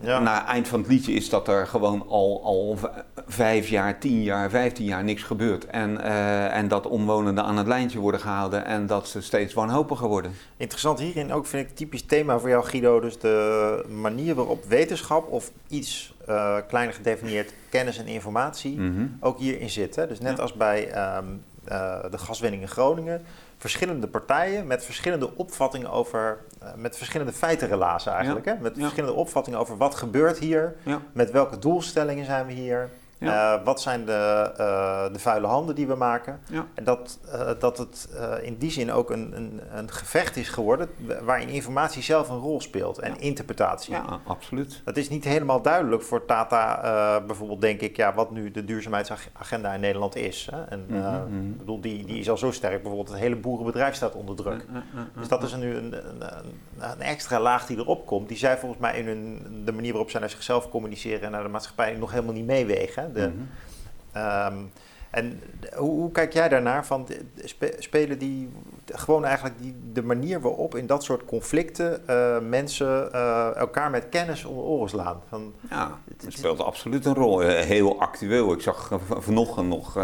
[0.00, 0.18] ja.
[0.18, 2.78] Na eind van het liedje is dat er gewoon al, al
[3.26, 5.66] vijf jaar, tien jaar, vijftien jaar niks gebeurt.
[5.66, 10.08] En, uh, en dat omwonenden aan het lijntje worden gehouden en dat ze steeds wanhopiger
[10.08, 10.32] worden.
[10.56, 13.00] Interessant hierin ook vind ik typisch thema voor jou Guido.
[13.00, 19.16] Dus de manier waarop wetenschap of iets uh, kleiner gedefinieerd kennis en informatie mm -hmm.
[19.20, 19.96] ook hierin zit.
[19.96, 20.06] Hè?
[20.06, 21.42] Dus net als bij um,
[22.10, 23.22] de gaswinning in Groningen
[23.58, 26.38] verschillende partijen met verschillende opvattingen over,
[26.76, 28.44] met verschillende feitenrelaties eigenlijk.
[28.46, 28.54] Hè?
[28.60, 30.76] Met verschillende opvattingen over wat gebeurt hier,
[31.12, 32.90] met welke doelstellingen zijn we hier.
[33.18, 33.54] Ja.
[33.54, 36.40] Eh, wat zijn de, uh, de vuile handen die we maken?
[36.48, 36.66] Ja.
[36.74, 38.08] En dat, uh, dat het
[38.42, 40.88] in die zin ook een, een, een, gevecht is geworden
[41.22, 43.94] waarin informatie zelf een rol speelt en interpretatie.
[43.94, 44.82] Ja, absoluut.
[44.84, 49.72] Dat is niet helemaal duidelijk voor Tata bijvoorbeeld, denk ik, ja, wat nu de duurzaamheidsagenda
[49.72, 50.48] in Nederland is.
[50.50, 50.62] Hè?
[50.64, 51.56] En mm -hmm.
[51.56, 54.66] bedoel, die, die is al zo sterk, bijvoorbeeld het hele boerenbedrijf staat onder druk.
[55.14, 56.22] Dus dat is nu een, een,
[56.78, 60.10] een, extra laag die erop komt, die zij volgens mij in hun, de manier waarop
[60.10, 63.07] zij naar zichzelf communiceren en naar de maatschappij nog helemaal niet meewegen.
[63.12, 63.42] De, mhm.
[64.12, 64.56] ehm,
[65.10, 65.40] en
[65.76, 66.86] hoe, hoe, kijk jij daarnaar?
[66.86, 67.08] Van
[67.78, 68.50] spelen die
[68.86, 74.08] gewoon eigenlijk die, de manier waarop in dat soort conflicten uh, mensen uh, elkaar met
[74.08, 75.20] kennis onder oren slaan?
[75.28, 77.42] Van, ja, het speelt absoluut een rol.
[77.42, 78.52] Eh, heel actueel.
[78.52, 79.96] Ik zag vanochtend nog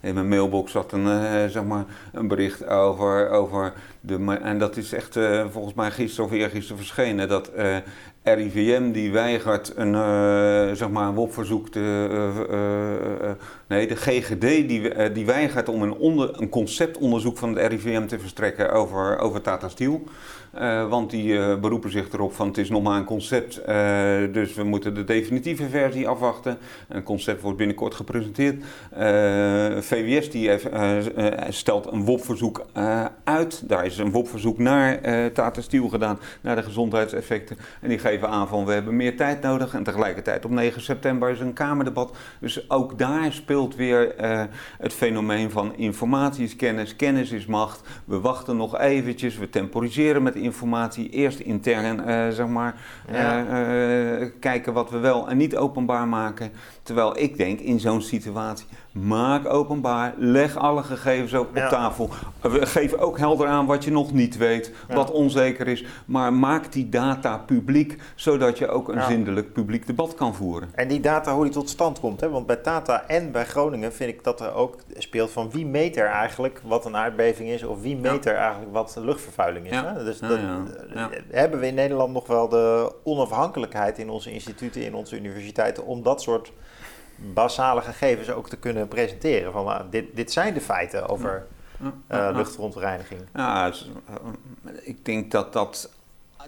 [0.00, 4.38] in mijn mailbox zat een, zeg maar een bericht over, over de.
[4.42, 5.18] En dat is echt
[5.50, 7.28] volgens mij gisteren of eergisteren verschenen.
[7.28, 7.50] Dat
[8.34, 12.08] RIVM die weigert een, uh, zeg maar een WOP-verzoek te.
[12.10, 12.56] Uh,
[13.22, 13.30] uh,
[13.66, 18.18] nee, de GGD die, die weigert om een, onder, een conceptonderzoek van het RIVM te
[18.18, 20.02] verstrekken over, over Tata Steel.
[20.88, 23.60] Want die beroepen zich erop van het is nog maar een concept,
[24.32, 26.58] dus we moeten de definitieve versie afwachten.
[26.88, 28.64] Een concept wordt binnenkort gepresenteerd.
[29.84, 30.50] VWS die
[31.48, 32.66] stelt een WOP-verzoek
[33.24, 33.68] uit.
[33.68, 35.00] Daar is een WOP-verzoek naar
[35.32, 37.56] Tata Steel gedaan, naar de gezondheidseffecten.
[37.80, 39.74] En die geven aan van we hebben meer tijd nodig.
[39.74, 42.16] En tegelijkertijd op 9 september is een Kamerdebat.
[42.40, 44.14] Dus ook daar speelt weer
[44.78, 47.80] het fenomeen van informatie is kennis, kennis is macht.
[48.04, 52.74] We wachten nog eventjes, we temporiseren met informatie eerst intern, uh, zeg maar,
[53.10, 56.52] uh, kijken wat we wel en niet openbaar maken.
[56.82, 62.10] Terwijl ik denk in zo'n situatie, maak openbaar, leg alle gegevens op, op tafel.
[62.42, 65.84] Geef ook helder aan wat je nog niet weet, wat onzeker is.
[66.06, 70.68] Maar maak die data publiek, zodat je ook een zindelijk publiek debat kan voeren.
[70.74, 72.20] En die data, hoe die tot stand komt.
[72.20, 72.30] Hè?
[72.30, 75.96] Want bij Tata en bij Groningen vind ik dat er ook speelt van wie meet
[75.96, 79.80] er eigenlijk wat een aardbeving is, of wie meet er eigenlijk wat luchtvervuiling is.
[79.80, 80.04] Hè?
[80.04, 80.38] Dus dat,
[81.30, 86.02] hebben we in Nederland nog wel de onafhankelijkheid in onze instituten, in onze universiteiten, om
[86.02, 86.52] dat soort
[87.16, 89.52] basale gegevens ook te kunnen presenteren.
[89.52, 91.46] Van dit, dit zijn de feiten over
[92.10, 93.20] uh, luchtverontreiniging.
[93.34, 93.72] Ja,
[94.82, 95.95] ik denk dat dat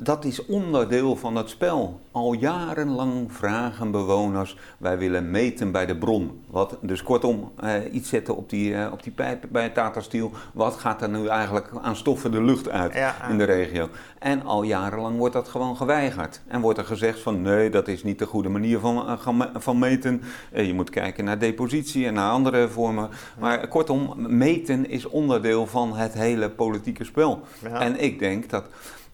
[0.01, 2.01] dat is onderdeel van het spel.
[2.11, 6.41] Al jarenlang vragen bewoners, wij willen meten bij de bron.
[6.47, 10.31] Wat, dus kortom, eh, iets zetten op die, eh, op die pijp bij Tata Steel.
[10.53, 12.95] Wat gaat er nu eigenlijk aan stoffen de lucht uit
[13.29, 13.89] in de regio?
[14.19, 16.41] En al jarenlang wordt dat gewoon geweigerd.
[16.47, 19.79] En wordt er gezegd van nee, dat is niet de goede manier van, uh, van
[19.79, 20.23] meten.
[20.53, 23.09] Eh, je moet kijken naar depositie en naar andere vormen.
[23.39, 27.41] Maar kortom, meten is onderdeel van het hele politieke spel.
[27.63, 28.65] En ik denk dat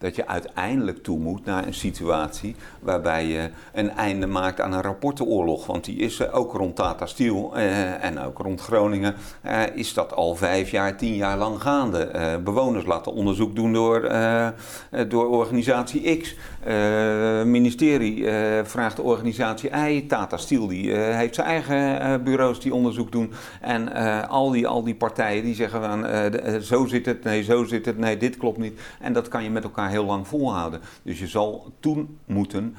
[0.04, 4.82] dat je uiteindelijk toe moet naar een situatie waarbij je een einde maakt aan een
[4.82, 5.66] rapportenoorlog.
[5.66, 10.14] Want die is ook rond Tata Steel eh, en ook rond Groningen eh, is dat
[10.14, 12.04] al vijf jaar, tien jaar lang gaande.
[12.04, 14.48] Eh, bewoners laten onderzoek doen door, eh,
[15.08, 16.36] door organisatie X.
[16.64, 20.06] Het eh, ministerie eh, vraagt de organisatie Y.
[20.06, 23.32] Tata Steel die, heeft zijn eigen bureaus die onderzoek doen.
[23.60, 23.92] En
[24.28, 26.06] al, die, al die partijen die zeggen van
[26.62, 28.80] zo zit het, nee zo zit het, nee dit klopt niet.
[29.00, 30.80] En dat kan je met elkaar heel lang volhouden.
[31.02, 32.76] Dus je zal toen moeten,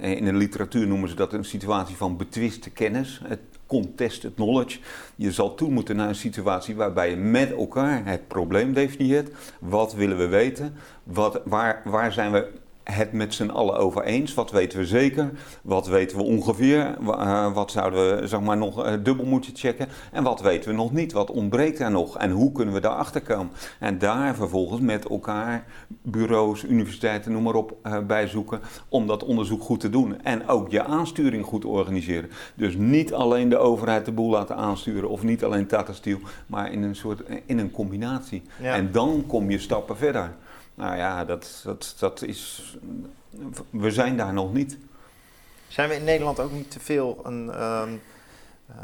[0.00, 4.78] in de literatuur noemen ze dat een situatie van betwiste kennis, het contested knowledge.
[5.16, 9.30] Je zal toe moeten naar een situatie waarbij je met elkaar het probleem definieert.
[9.60, 10.74] Wat willen we weten?
[11.02, 12.50] Wat, waar, waar zijn we
[12.92, 14.34] het met z'n allen over eens.
[14.34, 15.30] Wat weten we zeker?
[15.62, 16.96] Wat weten we ongeveer?
[17.00, 19.88] Uh, wat zouden we zeg maar, nog uh, dubbel moeten checken?
[20.12, 21.12] En wat weten we nog niet?
[21.12, 22.18] Wat ontbreekt er nog?
[22.18, 23.52] En hoe kunnen we daarachter komen?
[23.78, 25.64] En daar vervolgens met elkaar,
[26.02, 30.22] bureaus, universiteiten, noem maar op, uh, bij zoeken om dat onderzoek goed te doen.
[30.22, 32.30] En ook je aansturing goed organiseren.
[32.54, 36.72] Dus niet alleen de overheid de boel laten aansturen of niet alleen Tata Steel, maar
[36.72, 38.42] in een soort in een combinatie.
[38.60, 38.74] Ja.
[38.74, 40.32] En dan kom je stappen verder.
[40.78, 42.76] Nou ja, dat, dat, dat is.
[43.70, 44.78] We zijn daar nog niet.
[45.68, 48.00] Zijn we in Nederland ook niet te veel een, um,
[48.70, 48.76] uh,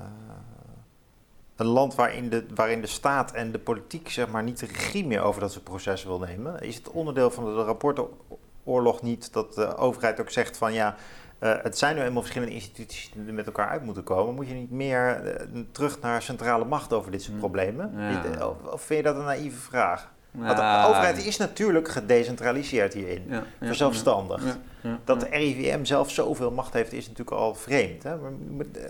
[1.56, 5.06] een land waarin de, waarin de staat en de politiek zeg maar, niet de regie
[5.06, 6.60] meer over dat soort processen wil nemen?
[6.60, 10.96] Is het onderdeel van de rapportoorlog niet dat de overheid ook zegt van ja.
[11.40, 14.34] Uh, het zijn nu eenmaal verschillende instituties die er met elkaar uit moeten komen.
[14.34, 17.38] Moet je niet meer uh, terug naar centrale macht over dit soort hm.
[17.38, 17.92] problemen?
[17.96, 18.46] Ja.
[18.46, 20.12] Of vind je dat een naïeve vraag?
[20.34, 24.58] Want de overheid is natuurlijk gedecentraliseerd hierin, ja, verzelfstandigd.
[25.04, 28.02] dat de RIVM zelf zoveel macht heeft, is natuurlijk al vreemd.
[28.02, 28.16] Hè?
[28.16, 28.30] Maar,
[28.76, 28.82] uh,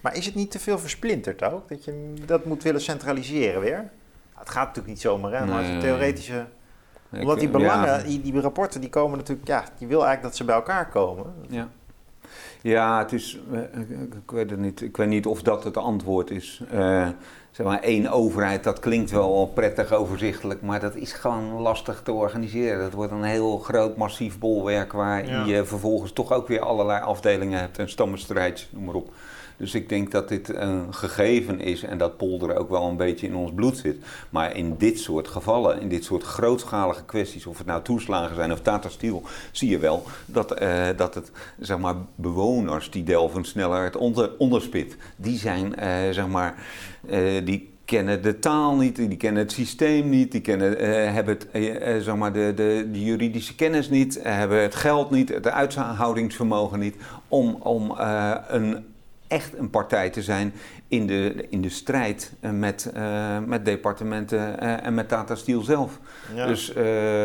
[0.00, 1.68] Maar is het niet te veel versplinterd ook?
[1.68, 3.90] Dat je dat moet willen centraliseren weer?
[4.34, 5.46] Het gaat natuurlijk niet zomaar, hè?
[5.46, 6.46] Maar als theoretische...
[7.10, 9.48] Omdat die belangen, die, die rapporten, die komen natuurlijk...
[9.48, 11.34] Ja, je wil eigenlijk dat ze bij elkaar komen.
[11.48, 11.68] Ja.
[12.62, 13.40] Ja, het is,
[14.24, 14.80] ik weet het niet.
[14.80, 16.62] Ik weet niet of dat het antwoord is.
[16.72, 17.08] Uh,
[17.54, 22.12] zeg maar één overheid, dat klinkt wel prettig overzichtelijk, maar dat is gewoon lastig te
[22.12, 22.80] organiseren.
[22.80, 27.60] Dat wordt een heel groot, massief bolwerk waar je vervolgens toch ook weer allerlei afdelingen
[27.60, 29.12] hebt en stammenstrijd, noem maar op.
[29.56, 33.26] Dus ik denk dat dit een gegeven is en dat polder ook wel een beetje
[33.26, 33.96] in ons bloed zit.
[34.30, 38.52] Maar in dit soort gevallen, in dit soort grootschalige kwesties, of het nou toeslagen zijn
[38.52, 38.88] of Tata
[39.52, 44.30] zie je wel dat, uh, dat het, zeg maar, bewoners die delven sneller het onder,
[44.38, 46.54] onderspit, die zijn, uh, zeg maar,
[47.10, 50.78] uh, die kennen de taal niet, die kennen het systeem niet, die kennen,
[51.14, 51.48] hebben het,
[52.04, 56.96] zeg maar de, de, de, juridische kennis niet, hebben het geld niet, het uithoudingsvermogen niet
[57.28, 57.94] om, om
[58.48, 58.84] een
[59.34, 60.52] echt een partij te zijn
[60.88, 65.62] in de, in de strijd eh, met, uh, met departementen uh, en met Tata Steel
[65.62, 65.98] zelf.
[66.34, 66.76] Dus uh,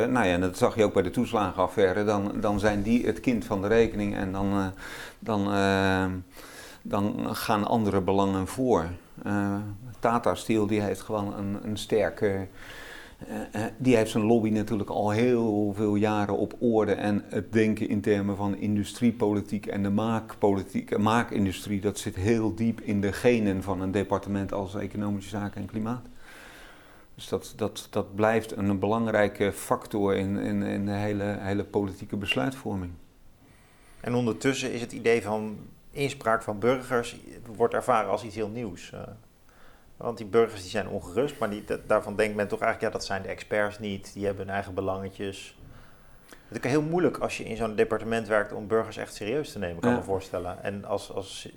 [0.06, 2.04] nou ja, dat zag je ook bij de toeslagenaffaire.
[2.04, 4.72] Dan, dan zijn die het kind van de rekening en dan,
[5.20, 5.52] dan,
[6.82, 8.86] dan gaan andere belangen voor.
[10.00, 12.48] Tata Steel die heeft gewoon een, een sterke
[13.28, 16.94] uh, die heeft zijn lobby natuurlijk al heel veel jaren op orde.
[16.94, 22.82] En het denken in termen van industriepolitiek en de maakpolitiek, maakindustrie, dat zit heel diep
[22.82, 26.06] in de genen van een departement als Economische Zaken en Klimaat.
[27.16, 32.18] Dus dat, dat, dat blijft een, belangrijke factor in, in, in de hele, hele politieke
[32.18, 32.92] besluitvorming.
[34.00, 35.58] En ondertussen is het idee van
[35.92, 37.18] inspraak van burgers
[37.56, 38.94] wordt ervaren als iets heel nieuws.
[40.00, 43.08] Want die burgers die zijn ongerust, maar die, daarvan denkt men toch eigenlijk, ja, dat
[43.08, 45.58] zijn de experts niet, die hebben hun eigen belangetjes.
[46.48, 49.60] Het is heel moeilijk als je in zo'n departement werkt om burgers echt serieus te
[49.60, 50.64] nemen, kan ik me voorstellen.
[50.64, 51.50] En als, als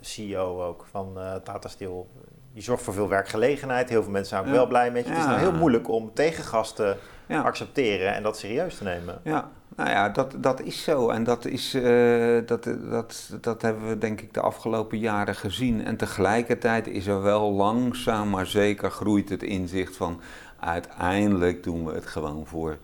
[0.00, 2.10] CEO ook van uh, Tata Steel,
[2.52, 5.10] je zorgt voor veel werkgelegenheid, heel veel mensen zijn ook wel blij met je.
[5.10, 9.20] Het is nou heel moeilijk om tegengasten te accepteren en dat serieus te nemen.
[9.24, 11.08] Ja, nou ja, dat, dat is zo.
[11.08, 15.84] En dat, is, uh, dat, dat, dat hebben we denk ik de afgelopen jaren gezien.
[15.84, 20.20] En tegelijkertijd is er wel langzaam maar zeker groeit het inzicht van
[20.60, 22.78] uiteindelijk doen we het gewoon voor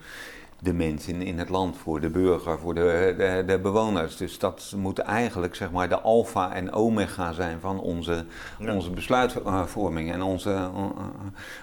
[0.58, 4.16] de mensen in het land, voor de burger, voor de, de, de, bewoners.
[4.16, 8.24] Dus dat moet eigenlijk zeg maar de alfa en omega zijn van onze,
[8.60, 10.12] onze besluitvorming.
[10.12, 10.86] En onze, uh,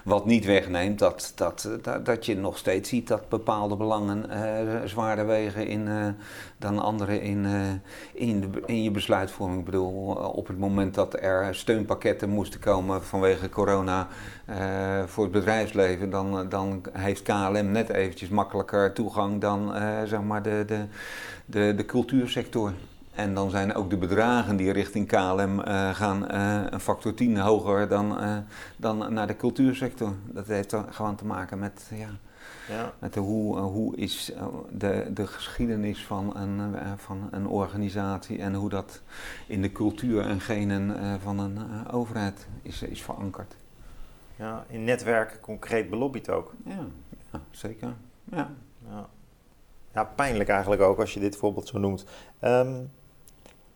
[0.04, 4.80] wat niet wegneemt dat, dat, dat, dat, je nog steeds ziet dat bepaalde belangen uh,
[4.84, 6.06] zwaarder wegen in, uh,
[6.64, 7.46] dan andere in,
[8.12, 9.58] in, de, in je besluitvorming.
[9.58, 14.08] Ik bedoel, op het moment dat er steunpakketten moesten komen vanwege corona
[15.06, 19.72] voor het bedrijfsleven, dan, dan heeft KLM net eventjes makkelijker toegang dan
[20.06, 20.84] zeg maar de, de,
[21.46, 22.72] de, de cultuursector.
[23.14, 26.32] En dan zijn ook de bedragen die richting KLM eh, gaan
[26.72, 28.18] een factor 10 hoger dan,
[28.76, 30.12] dan naar de cultuursector.
[30.26, 32.08] Dat heeft gewoon te maken met, ja,
[32.68, 32.92] ja.
[32.98, 34.32] met de, hoe, hoe is
[34.70, 39.02] de, de geschiedenis van een, van een organisatie en hoe dat
[39.46, 43.56] in de cultuur en genen van een overheid is, is verankerd.
[44.36, 46.54] Ja, in netwerken concreet belobbyd ook.
[46.64, 46.86] Ja,
[47.32, 47.92] ja zeker.
[48.24, 48.50] Ja.
[48.88, 49.08] Ja.
[49.92, 52.04] ja, pijnlijk eigenlijk ook als je dit voorbeeld zo noemt.
[52.40, 52.90] Um,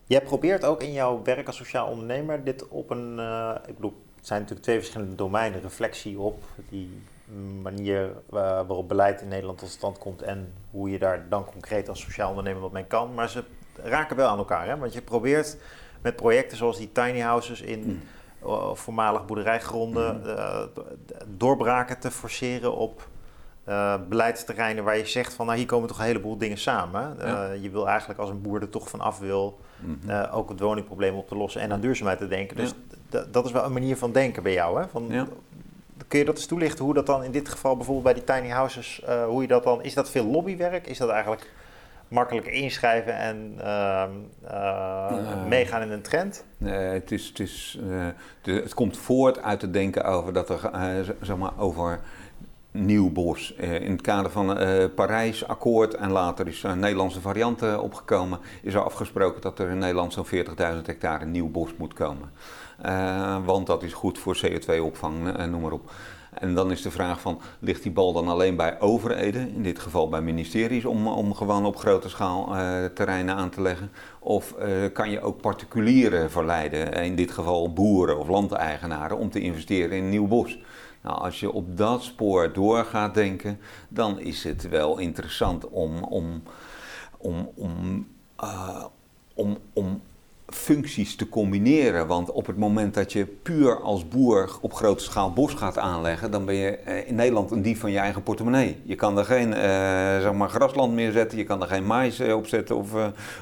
[0.05, 4.03] jij probeert ook in jouw werk als sociaal ondernemer dit op een, uh, ik bedoel,
[4.17, 7.03] het zijn natuurlijk twee verschillende domeinen, reflectie op die
[7.63, 12.01] manier waarop beleid in Nederland tot stand komt en hoe je daar dan concreet als
[12.01, 13.15] sociaal ondernemer wat mee kan.
[13.15, 13.45] Maar ze
[13.83, 14.77] raken wel aan elkaar, hè?
[14.77, 15.57] want je probeert
[16.03, 18.03] met projecten zoals die tiny houses in mm.
[18.45, 20.69] uh, voormalig boerderijgronden mm.
[21.37, 23.09] doorbraken te forceren op
[23.69, 27.17] uh, beleidsterreinen waar je zegt van nou hier komen toch een heleboel dingen samen.
[27.21, 30.27] Uh, je wil eigenlijk als een boer er toch van af wil mhm.
[30.31, 32.57] ook het woningprobleem op te lossen en aan duurzaamheid te denken.
[32.57, 32.73] Dus
[33.31, 34.81] dat is wel een manier van denken bij jou.
[34.81, 34.89] Hè?
[34.89, 35.27] Van, ja.
[36.09, 38.49] Kun je dat eens toelichten hoe dat dan in dit geval bijvoorbeeld bij die tiny
[38.49, 40.87] houses, hoe je dat dan, is dat veel lobbywerk?
[40.87, 41.51] Is dat eigenlijk
[42.09, 46.45] makkelijk inschrijven en ehm, meegaan in een trend?
[46.57, 47.79] Nee, het, is, het, is,
[48.43, 52.01] de, het komt voort uit het denken over dat er zeg maar over
[52.71, 53.55] nieuw bos.
[53.55, 57.63] Eh, in het kader van het uh, Parijs-akkoord en later is er een Nederlandse variant
[57.63, 60.33] uh, opgekomen, is er afgesproken dat er in Nederland zo'n 40.000
[60.85, 62.31] hectare nieuw bos moet komen.
[62.87, 65.91] Uh, want dat is goed voor CO2-opvang, noem maar op.
[66.31, 69.79] En dan is de vraag van, ligt die bal dan alleen bij overheden, in dit
[69.79, 72.47] geval bij ministeries, om, gewoon op grote schaal
[72.95, 73.91] terreinen aan te leggen?
[74.19, 74.55] Of
[74.93, 80.09] kan je ook particulieren verleiden, in dit geval boeren of landeigenaren, om te investeren in
[80.09, 80.59] nieuw bos?
[81.01, 86.03] Nou, als je op dat spoor door gaat denken, dan is het wel interessant om,
[86.03, 86.43] om,
[87.19, 88.07] om, om,
[89.35, 90.03] om, om
[90.49, 92.07] functies te combineren.
[92.07, 96.31] Want op het moment dat je puur als boer op grote schaal bos gaat aanleggen,
[96.31, 98.77] dan ben je eh, in Nederland een dief van je eigen portemonnee.
[98.85, 99.57] Je kan er geen uh,
[100.21, 102.91] zeg maar grasland meer zetten, je kan er geen mais op zetten of,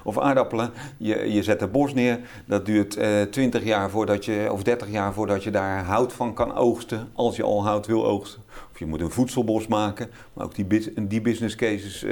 [0.05, 0.71] of aardappelen.
[0.97, 2.99] Je, je zet er bos neer, dat duurt
[3.31, 7.37] 20 jaar voordat je, of 30 jaar voordat je daar hout van kan oogsten, als
[7.37, 8.43] je al hout wil oogsten.
[8.73, 12.05] Of je moet een voedselbos maken, maar ook die, die business cases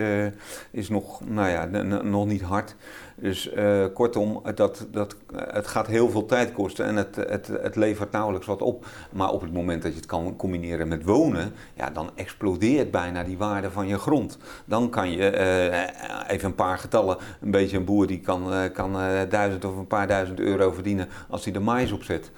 [0.70, 2.76] is nog, nou ja, nog niet hard.
[3.16, 7.76] Dus uh, kortom, dat, dat, het gaat heel veel tijd kosten en het, het, het
[7.76, 8.86] levert nauwelijks wat op.
[9.12, 13.22] Maar op het moment dat je het kan combineren met wonen, ja, dan explodeert bijna
[13.22, 14.38] die waarde van je grond.
[14.64, 18.62] Dan kan je, uh, even een paar getallen, een beetje een boer die kan, uh,
[18.72, 18.92] kan
[19.28, 22.30] duizend of een paar duizend euro verdienen als hij de mais opzet.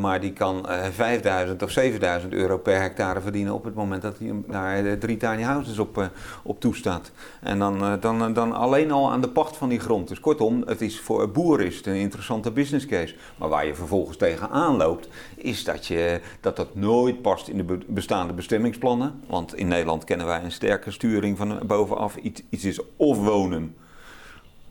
[0.00, 4.32] Maar die kan 5000 of 7000 euro per hectare verdienen op het moment dat hij
[4.46, 6.10] daar drie tiny houses op,
[6.42, 7.10] op toestaat.
[7.40, 10.80] En dan, dan, dan alleen al aan de pacht van die grond dus kortom, het
[10.80, 13.14] is voor een boer is het een interessante business case.
[13.36, 17.78] Maar waar je vervolgens tegenaan loopt, is dat, je, dat dat nooit past in de
[17.86, 19.20] bestaande bestemmingsplannen.
[19.26, 22.16] Want in Nederland kennen wij een sterke sturing van bovenaf.
[22.16, 23.76] Iets, iets is of wonen,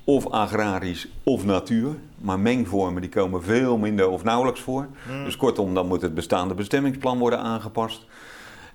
[0.04, 1.96] of agrarisch, of natuur.
[2.18, 4.88] Maar mengvormen die komen veel minder of nauwelijks voor.
[5.08, 5.24] Hmm.
[5.24, 8.06] Dus kortom, dan moet het bestaande bestemmingsplan worden aangepast.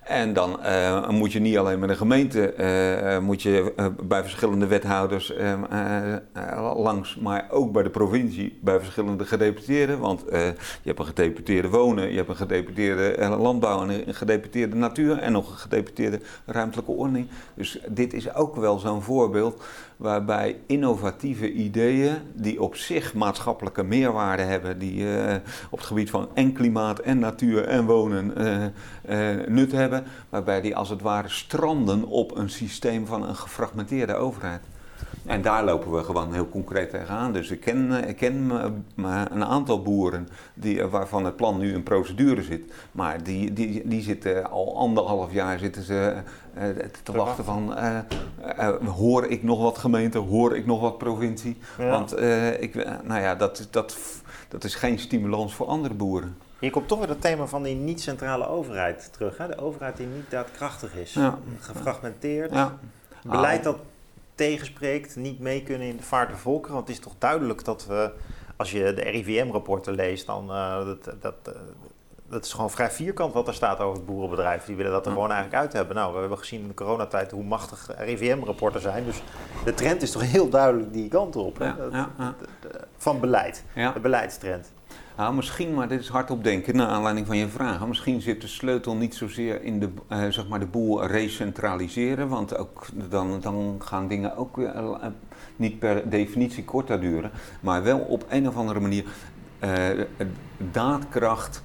[0.07, 4.67] En dan uh, moet je niet alleen met de gemeente, uh, moet je bij verschillende
[4.67, 5.33] wethouders
[6.77, 9.99] langs, maar ook bij de provincie, bij verschillende gedeputeerden.
[9.99, 15.19] Want je hebt een gedeputeerde wonen, je hebt een gedeputeerde landbouw en een gedeputeerde natuur
[15.19, 17.29] en nog een gedeputeerde ruimtelijke ordening.
[17.55, 19.63] Dus dit is ook wel zo'n voorbeeld
[19.97, 25.07] waarbij innovatieve ideeën die op zich maatschappelijke meerwaarde hebben, die
[25.71, 28.33] op het gebied van en klimaat en natuur en wonen
[29.49, 29.96] nut hebben,
[30.29, 34.63] waarbij die als het ware stranden op een systeem van een gefragmenteerde overheid.
[35.27, 37.33] En daar lopen we gewoon heel concreet tegenaan.
[37.33, 38.51] Dus ik ken, ik ken
[39.33, 42.73] een aantal boeren die, waarvan het plan nu in procedure zit.
[42.93, 46.15] Maar die, die, die zitten al anderhalf jaar zitten ze
[46.59, 46.63] uh,
[47.03, 47.99] te wachten van uh,
[48.59, 51.57] uh, hoor ik nog wat gemeente, hoor ik nog wat provincie.
[51.77, 52.21] Want
[52.61, 53.97] ik, nou ja, dat, dat,
[54.49, 56.37] dat is geen stimulans voor andere boeren.
[56.59, 59.39] Hier komt toch weer het thema van die niet-centrale overheid terug.
[59.39, 59.47] Hè?
[59.47, 61.39] De overheid die niet daadkrachtig is, ja.
[61.61, 62.53] gefragmenteerd.
[62.53, 62.79] Ja.
[63.23, 63.79] Beleid dat
[64.35, 66.75] tegenspreekt, niet mee kunnen in de vaart der volkeren.
[66.75, 68.11] Want het is toch duidelijk dat we,
[68.57, 71.55] als je de RIVM-rapporten leest, dan uh, dat, dat, uh,
[72.29, 74.65] dat is gewoon vrij vierkant wat er staat over het boerenbedrijf.
[74.65, 75.97] Die willen dat er gewoon eigenlijk uit hebben.
[75.97, 79.05] Nou, we hebben gezien in de coronatijd hoe machtig RIVM-rapporten zijn.
[79.05, 79.23] Dus
[79.65, 81.59] de trend is toch heel duidelijk die kant op.
[81.59, 82.35] Ja, ja,
[82.97, 84.73] van beleid, de beleidstrend.
[85.17, 87.89] Nou, misschien, maar dit is hardop denken naar aanleiding van je vragen.
[87.89, 92.29] Misschien zit de sleutel niet zozeer in de, uh, zeg maar de boel recentraliseren.
[92.29, 95.07] Want ook, dan, dan gaan dingen ook weer, uh,
[95.57, 97.31] niet per definitie korter duren.
[97.61, 99.05] Maar wel op een of andere manier
[99.65, 100.05] uh,
[100.73, 101.63] daadkracht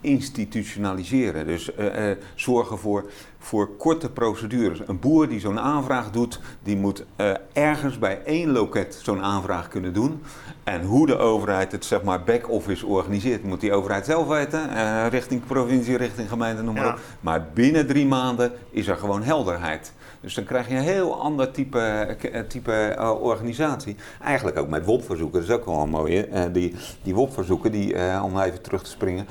[0.00, 1.46] institutionaliseren.
[1.46, 4.80] Dus uh, uh, zorgen voor, voor korte procedures.
[4.86, 9.68] Een boer die zo'n aanvraag doet, die moet uh, ergens bij één loket zo'n aanvraag
[9.68, 10.22] kunnen doen.
[10.64, 15.08] En hoe de overheid het zeg maar back-office organiseert, moet die overheid zelf weten.
[15.08, 16.92] richting provincie, richting gemeente, noem maar ja.
[16.92, 17.00] op.
[17.20, 19.92] Maar binnen drie maanden is er gewoon helderheid.
[20.20, 23.96] Dus dan krijg je een heel ander type, eh, type organisatie.
[24.22, 26.26] Eigenlijk ook met WOP-verzoeken, dat is ook wel mooi.
[26.32, 29.26] Uh, die die WOP-verzoeken, die, om even terug te springen.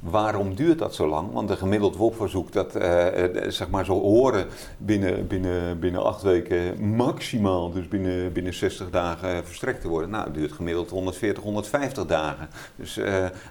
[0.00, 1.32] Waarom duurt dat zo lang?
[1.32, 2.72] Want een gemiddeld WOP-verzoek, dat
[3.48, 4.46] zeg maar zo horen
[4.78, 10.10] binnen, binnen, binnen acht weken maximaal, dus binnen, binnen 60 dagen verstrekt te worden.
[10.10, 12.48] Nou, het duurt gemiddeld 140, 150 dagen.
[12.76, 12.96] Dus,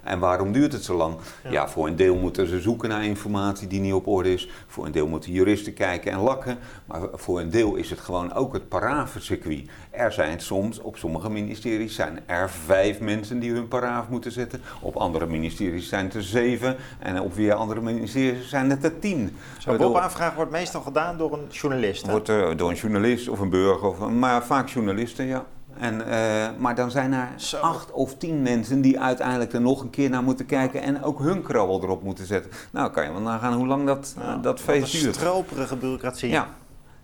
[0.03, 1.15] en waarom duurt het zo lang?
[1.43, 1.51] Ja.
[1.51, 4.49] ja, voor een deel moeten ze zoeken naar informatie die niet op orde is.
[4.67, 6.57] Voor een deel moeten juristen kijken en lakken.
[6.85, 9.69] Maar voor een deel is het gewoon ook het paravencircuit.
[9.97, 14.61] Er zijn soms, op sommige ministeries zijn er vijf mensen die hun paraaf moeten zetten.
[14.81, 16.75] Op andere ministeries zijn het er zeven.
[16.99, 19.37] En op weer andere ministeries zijn het er tien.
[19.57, 22.09] Zo'n bobaanvraag wordt meestal gedaan door een journalist.
[22.09, 25.45] Wordt uh, door een journalist of een burger, of, maar vaak journalisten, ja.
[25.79, 27.57] En, uh, maar dan zijn er Zo.
[27.57, 31.19] acht of tien mensen die uiteindelijk er nog een keer naar moeten kijken en ook
[31.19, 32.51] hun krabbel erop moeten zetten.
[32.71, 35.05] Nou, kan je wel nagaan hoe lang dat, ja, uh, dat feest duurt.
[35.05, 36.29] Een stroperige bureaucratie.
[36.29, 36.47] Ja.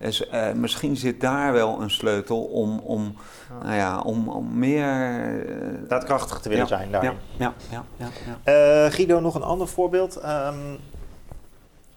[0.02, 3.16] Dus uh, misschien zit daar wel een sleutel om, om,
[3.48, 3.64] ja.
[3.64, 5.86] Nou ja, om, om meer...
[5.88, 7.12] Daadkrachtig te willen ja, zijn daarin.
[7.36, 8.08] Ja, ja, ja,
[8.44, 10.16] ja, Guido, nog een ander voorbeeld.
[10.24, 10.78] Um,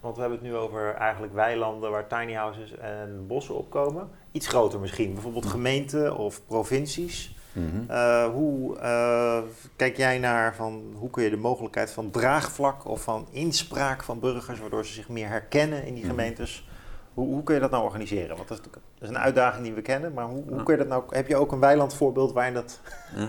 [0.05, 4.09] want we hebben het nu over eigenlijk weilanden waar tiny houses en bossen opkomen.
[4.31, 7.35] Iets groter misschien, bijvoorbeeld gemeenten of provincies.
[7.51, 7.85] Mm -hmm.
[7.89, 9.37] uh, hoe uh,
[9.75, 14.19] kijk jij naar van hoe kun je de mogelijkheid van draagvlak of van inspraak van
[14.19, 16.67] burgers, waardoor ze zich meer herkennen in die gemeentes,
[17.15, 18.35] hoe, hoe kun je dat nou organiseren?
[18.35, 18.65] Want dat is,
[18.99, 21.03] is een uitdaging die we kennen, maar hoe, hoe kun je dat nou...
[21.09, 22.79] Heb je ook een weilandvoorbeeld waarin dat,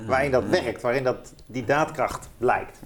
[0.06, 2.80] waarin dat werkt, waarin dat, die daadkracht blijkt?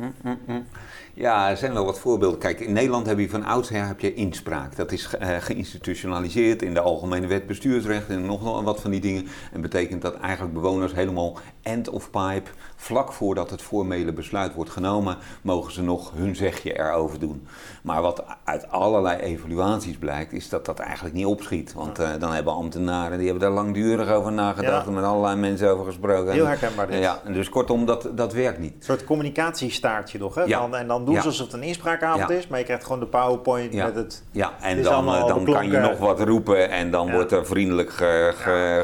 [1.20, 2.38] Ja, er zijn wel wat voorbeelden.
[2.38, 4.76] Kijk, in Nederland heb je van oudsher heb je inspraak.
[4.76, 9.26] Dat is uh, geïnstitutionaliseerd in de Algemene Wet Bestuursrecht en nog wat van die dingen.
[9.52, 14.70] En betekent dat eigenlijk bewoners helemaal end of pipe, vlak voordat het formele besluit wordt
[14.70, 17.46] genomen, mogen ze nog hun zegje erover doen.
[17.82, 21.72] Maar wat uit allerlei evaluaties blijkt, is dat dat eigenlijk niet opschiet.
[21.72, 25.70] Want uh, dan hebben ambtenaren, die hebben daar langdurig over nagedacht en met allerlei mensen
[25.70, 26.32] over gesproken.
[26.32, 27.02] Heel herkenbaar dit.
[27.02, 28.74] Ja, dus kortom, dat, dat werkt niet.
[28.74, 30.42] Een soort communicatiestaartje nog, hè?
[30.42, 30.68] Ja.
[30.70, 33.72] en dan doen ze alsof het een inspraakavond is, maar je krijgt gewoon de powerpoint
[33.74, 34.22] met het...
[34.30, 37.90] Ja, en dan, eh, dan kan je nog wat roepen en dan wordt er vriendelijk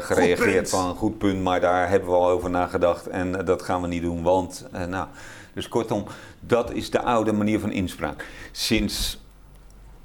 [0.01, 3.87] gereageerd van goed punt, maar daar hebben we al over nagedacht en dat gaan we
[3.87, 4.67] niet doen, want...
[4.75, 5.07] Uh, nou,
[5.53, 6.05] dus kortom,
[6.39, 8.25] dat is de oude manier van inspraak.
[8.51, 9.19] Sinds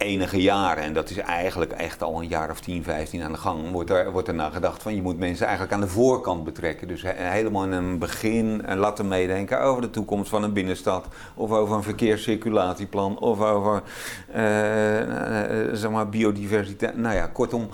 [0.02, 3.38] enige jaren, en dat is eigenlijk echt al een jaar of 10, 15 aan de
[3.38, 6.44] gang, wordt er, wordt er naar gedacht van je moet mensen eigenlijk aan de voorkant
[6.44, 6.88] betrekken.
[6.88, 11.50] Dus helemaal in een begin en laten meedenken over de toekomst van een binnenstad, of
[11.50, 13.82] over een verkeerscirculatieplan, of over
[14.28, 14.36] uh,
[15.72, 16.96] zeg maar biodiversiteit.
[16.96, 17.68] Nou ja, kortom,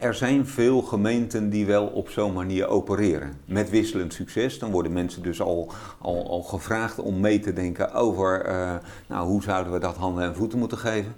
[0.00, 3.38] er zijn veel gemeenten die wel op zo'n manier opereren.
[3.44, 4.58] Met wisselend succes.
[4.58, 8.74] Dan worden mensen dus al, al, al gevraagd om mee te denken over uh,
[9.06, 11.14] nou, hoe zouden we dat handen en voeten moeten geven.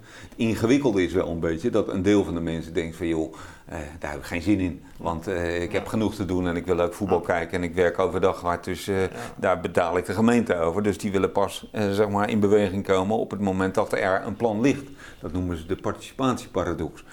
[0.49, 3.79] Ingewikkeld is wel een beetje dat een deel van de mensen denkt van joh, uh,
[3.99, 4.83] daar heb ik geen zin in.
[4.97, 7.75] Want uh, ik heb genoeg te doen en ik wil ook voetbal kijken en ik
[7.75, 8.65] werk overdag hard.
[8.65, 9.09] Dus ja.
[9.37, 10.83] daar betaal ik de gemeente over.
[10.83, 14.37] Dus die willen pas zeg maar in beweging komen op het moment dat er een
[14.37, 14.85] plan ligt.
[15.21, 17.05] Dat noemen ze de participatieparadox.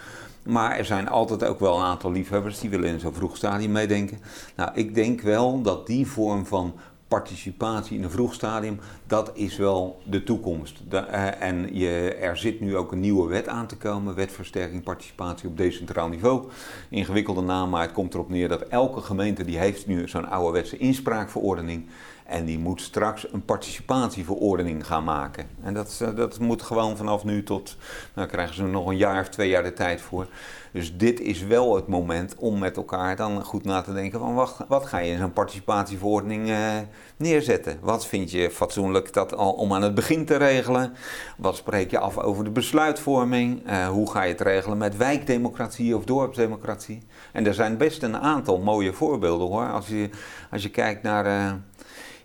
[0.46, 3.72] Maar er zijn altijd ook wel een aantal liefhebbers die willen in zo'n vroeg stadium
[3.72, 4.20] meedenken.
[4.56, 6.74] Nou, ik denk wel dat die vorm van
[7.16, 10.82] participatie in een vroeg stadium, dat is wel de toekomst.
[10.90, 15.50] Eh, en je, er zit nu ook een nieuwe wet aan te komen, wetversterking participatie
[15.50, 16.50] op decentraal niveau.
[16.90, 20.78] Ingewikkelde naam, maar het komt erop neer dat elke gemeente die heeft nu zo'n ouderwetse
[20.78, 21.86] inspraakverordening.
[22.26, 25.48] En die moet straks een participatieverordening gaan maken.
[25.64, 27.78] En dat, eh, dat moet gewoon vanaf nu tot,
[28.14, 30.28] nou krijgen ze nog een jaar of twee jaar de tijd voor.
[30.76, 34.34] Dus dit is wel het moment om met elkaar dan goed na te denken van
[34.34, 36.74] wat, wat ga je in zo'n participatieverordening uh,
[37.18, 37.78] neerzetten?
[37.82, 40.94] Wat vind je fatsoenlijk dat al om aan het begin te regelen?
[41.38, 43.70] Wat spreek je af over de besluitvorming?
[43.70, 47.02] Uh, hoe ga je het regelen met wijkdemocratie of dorpsdemocratie?
[47.32, 49.72] En er zijn best een aantal mooie voorbeelden hoor.
[49.72, 50.10] Als je,
[50.52, 51.26] als je kijkt naar...
[51.26, 51.52] Uh,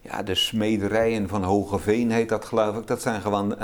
[0.02, 2.86] ja, de smederijen van Hogeveen heet dat geloof ik.
[2.86, 3.56] Dat zijn gewoon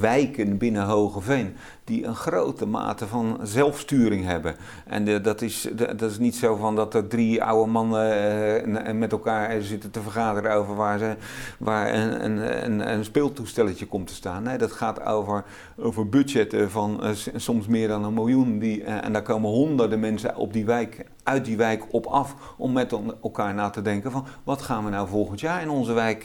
[0.00, 4.56] wijken binnen Hogeveen die een grote mate van zelfsturing hebben.
[4.86, 9.12] En dat, is, dat is niet zo van dat er drie oude mannen uh, met
[9.12, 11.16] elkaar zitten te vergaderen over waar, ze,
[11.58, 14.58] waar een, een, een, speeltoestelletje komt te staan.
[14.58, 15.44] Dat gaat over,
[15.76, 18.58] over budgetten van uh, soms meer dan een miljoen.
[18.58, 22.72] Die, en daar komen honderden mensen op die wijk, uit die wijk op af om
[22.72, 26.24] met elkaar na te denken van wat gaan we nou volgend jaar in onze wijk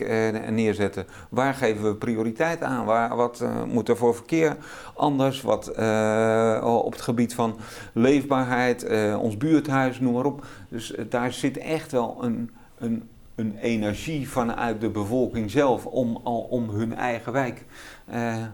[0.50, 1.06] neerzetten?
[1.30, 2.86] Waar geven we prioriteit aan?
[2.86, 4.58] Waar, wat moet er voor verkeer
[4.94, 5.42] anders?
[5.50, 7.58] Wat uh, op het gebied van
[7.94, 10.46] leefbaarheid, uh, ons buurthuis, noem maar op.
[10.70, 16.20] Dus uh, daar zit echt wel een, een, een, energie vanuit de bevolking zelf om,
[16.24, 17.66] al, om hun eigen wijk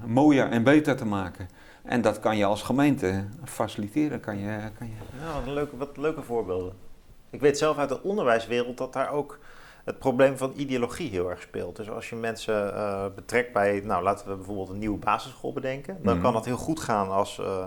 [0.06, 1.50] mooier en beter te maken.
[1.84, 4.20] En dat kan je als gemeente faciliteren.
[4.20, 4.94] Kan je, kan je...
[5.20, 6.74] Ja, leuke, wat leuke voorbeelden.
[7.30, 9.40] Ik weet zelf uit de onderwijswereld dat daar ook
[9.86, 11.76] het probleem van ideologie heel erg speelt.
[11.76, 15.98] Dus als je mensen uh, betrekt bij, nou laten we bijvoorbeeld een nieuwe basisschool bedenken,
[16.04, 16.24] dan mhm.
[16.24, 17.66] kan dat heel goed gaan als uh,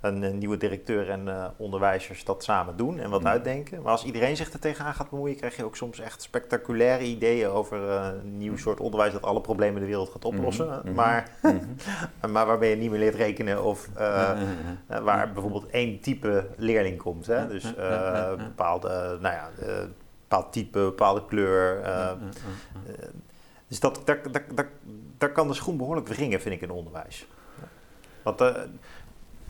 [0.00, 3.28] een, een, nieuwe directeur en uh, onderwijzers dat samen doen en wat mhm.
[3.28, 3.82] uitdenken.
[3.82, 7.48] Maar als iedereen zich er tegenaan gaat bemoeien, krijg je ook soms echt spectaculaire ideeën
[7.48, 10.80] over een nieuw soort onderwijs dat alle problemen in de wereld gaat oplossen.
[10.84, 10.94] Mhm.
[10.94, 11.30] Maar,
[12.32, 13.88] maar waarbij je niet meer leert rekenen of
[14.86, 17.26] waar bijvoorbeeld één type leerling komt.
[17.26, 17.48] Hè?
[17.48, 17.74] Dus
[18.36, 19.50] bepaalde, nou ja
[20.28, 21.80] bepaald type, bepaalde kleur.
[21.84, 22.12] Uh,
[23.68, 24.68] dus dat, daar, daar, daar,
[25.18, 27.26] daar kan de schoen behoorlijk wringen, vind ik, in onderwijs.
[28.22, 28.42] Want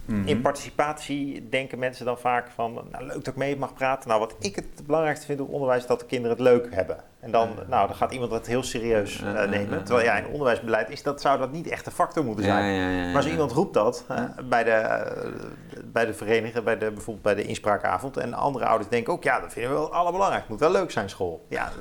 [0.06, 0.26] mm-hmm.
[0.26, 4.08] in participatie denken mensen dan vaak van, nou, leuk dat ik mee mag praten.
[4.08, 6.96] Nou, wat ik het belangrijkste vind op onderwijs, is dat de kinderen het leuk hebben.
[7.20, 9.84] En dan, nou, dan gaat iemand dat heel serieus uh, nemen.
[9.84, 13.06] Terwijl ja, in onderwijsbeleid is dat, zou dat niet echt een factor moeten zijn.
[13.06, 14.06] maar als iemand roept dat
[14.48, 15.06] bij, de,
[15.84, 18.16] bij de vereniging, bij de, bijvoorbeeld bij de inspraakavond.
[18.16, 20.42] En andere ouders denken ook, ja, dat vinden we wel allerbelangrijk.
[20.42, 21.46] Het moet wel leuk zijn, school.
[21.48, 21.72] Ja,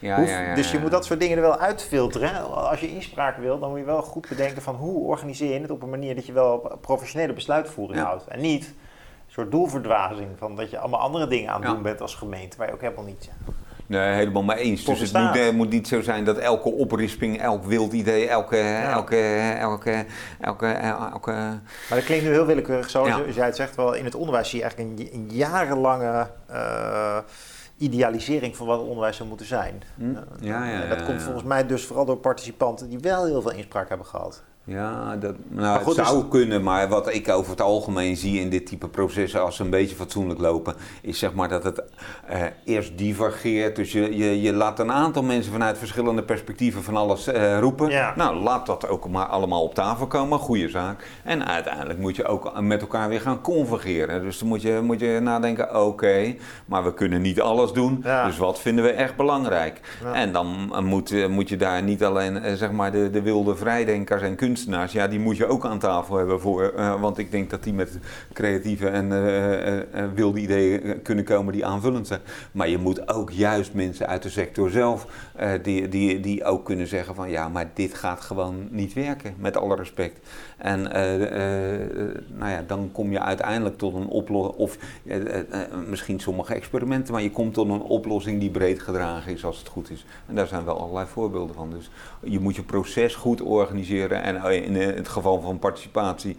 [0.00, 2.54] ja, ja, ja, dus je moet dat soort dingen er wel uitfilteren.
[2.54, 5.70] Als je inspraak wil, dan moet je wel goed bedenken van hoe organiseer je het
[5.70, 8.26] op een manier dat je wel professionele besluitvoering houdt.
[8.26, 12.00] En niet een soort doelverdwazing van dat je allemaal andere dingen aan het doen bent
[12.00, 13.30] als gemeente, waar je ook helemaal niet
[13.90, 14.82] Nee, helemaal mee eens.
[14.82, 18.28] Tot Dus het moet, eh, moet niet zo zijn dat elke oprisping, elk wild idee,
[18.28, 19.16] elke, elke,
[19.58, 20.04] elke,
[20.40, 23.16] elke, elke, Maar dat klinkt nu heel willekeurig zo, Ja.
[23.16, 23.76] zoals jij het zegt.
[23.76, 27.18] Wel, in het onderwijs zie je eigenlijk een, een jarenlange eh,
[27.80, 29.82] idealisering van wat het onderwijs zou moeten zijn.
[29.94, 30.14] Hm?
[30.14, 31.24] Eh, Ja, ja, en dat ja, komt ja.
[31.24, 34.42] volgens mij dus vooral door participanten die wel heel veel inspraak hebben gehad.
[34.64, 38.40] Ja, dat, nou, goed, het zou dus- kunnen, maar wat ik over het algemeen zie
[38.40, 41.82] in dit type processen, als ze een beetje fatsoenlijk lopen, is zeg maar dat het
[42.26, 43.76] eh, eerst divergeert.
[43.76, 47.90] Dus je, je, je laat een aantal mensen vanuit verschillende perspectieven van alles eh, roepen.
[47.90, 48.12] Ja.
[48.16, 51.06] Nou, laat dat ook maar allemaal op tafel komen, goede zaak.
[51.24, 54.22] En uiteindelijk moet je ook met elkaar weer gaan convergeren.
[54.22, 56.34] Dus dan moet je, moet je nadenken, oké,
[56.66, 58.00] maar we kunnen niet alles doen.
[58.02, 58.24] Ja.
[58.26, 59.80] Dus wat vinden we echt belangrijk?
[60.04, 60.14] Ja.
[60.14, 64.22] En dan eh, moet, moet je daar niet alleen zeg maar de, de wilde vrijdenkers
[64.22, 64.49] en kunstenaars,
[64.92, 66.62] ja, die moet je ook aan tafel hebben voor.
[66.62, 67.98] eh, want ik denk dat die met
[68.32, 72.20] creatieve en eh, eh, wilde ideeën kunnen komen die aanvullend zijn.
[72.52, 75.06] Maar je moet ook juist mensen uit de sector zelf,
[75.62, 79.56] die, die, die ook kunnen zeggen van ja, maar dit gaat gewoon niet werken, met
[79.56, 80.18] alle respect.
[80.60, 84.78] En eh, eh, eh, nou ja, dan kom je uiteindelijk tot een oplossing, of
[85.88, 89.68] misschien sommige experimenten, maar je komt tot een oplossing die breed gedragen is als het
[89.68, 90.04] goed is.
[90.26, 91.70] En daar zijn wel allerlei voorbeelden van.
[91.70, 91.90] Dus
[92.20, 96.36] je moet je proces goed organiseren en in het geval van participatie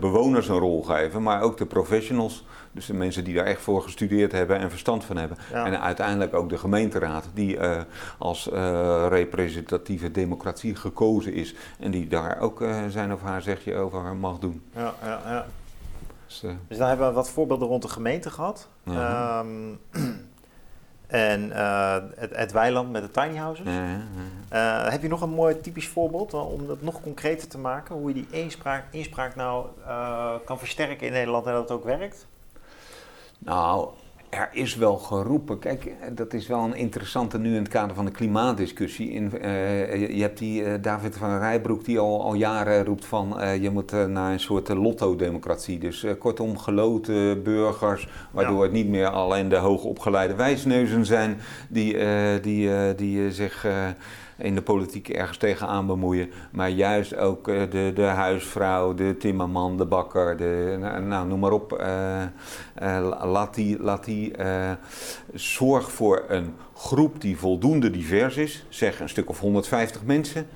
[0.00, 2.44] bewoners een rol geven, maar ook de professionals.
[2.74, 5.38] Dus de mensen die daar echt voor gestudeerd hebben en verstand van hebben.
[5.52, 5.66] Ja.
[5.66, 7.82] En uiteindelijk ook de gemeenteraad, die eh,
[8.18, 11.54] als eh, representatieve democratie gekozen is.
[11.78, 14.62] En die daar ook eh, zijn of haar zegje over mag doen.
[14.74, 15.46] Ja, ja, ja.
[16.26, 18.68] Dus, Dus dan hebben we wat voorbeelden rond de gemeente gehad.
[18.86, 19.46] Ehm,
[21.06, 21.50] en
[22.16, 23.66] het, het weiland met de tiny houses.
[24.90, 27.94] heb je nog een mooi typisch voorbeeld om dat nog concreter te maken?
[27.94, 29.66] Hoe je die inspraak, inspraak nou
[30.44, 32.26] kan versterken in Nederland en dat het ook werkt?
[33.44, 33.88] Nou,
[34.28, 35.58] er is wel geroepen.
[35.58, 39.10] Kijk, dat is wel een interessante nu in het kader van de klimaatdiscussie.
[39.10, 43.40] In, eh, je hebt die eh, David van Rijbroek die al, al jaren roept van
[43.40, 45.78] eh, je moet naar een soort lotto-democratie.
[45.78, 48.62] Dus kortom, geloten burgers, waardoor Ja.
[48.62, 51.38] het niet meer alleen de hoogopgeleide wijsneuzen zijn
[51.68, 51.96] die,
[52.40, 53.66] die, die zich...
[54.38, 56.30] in de politiek ergens tegenaan bemoeien.
[56.50, 61.40] Maar juist ook eh, de, de huisvrouw, de timmerman, de bakker, de, nou, nou, noem
[61.40, 61.72] maar op.
[61.72, 62.22] eh,
[62.74, 64.32] eh, laat die, laat die
[65.34, 68.64] zorg voor een groep die voldoende divers is.
[68.68, 70.46] Zeg een stuk of 150 mensen.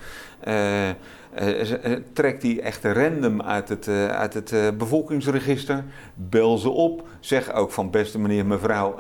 [1.35, 5.85] Eh, eh, eh, trek die echt random uit het, uit het bevolkingsregister.
[6.15, 7.09] Bel ze op.
[7.21, 8.97] Zeg ook van beste meneer, mevrouw,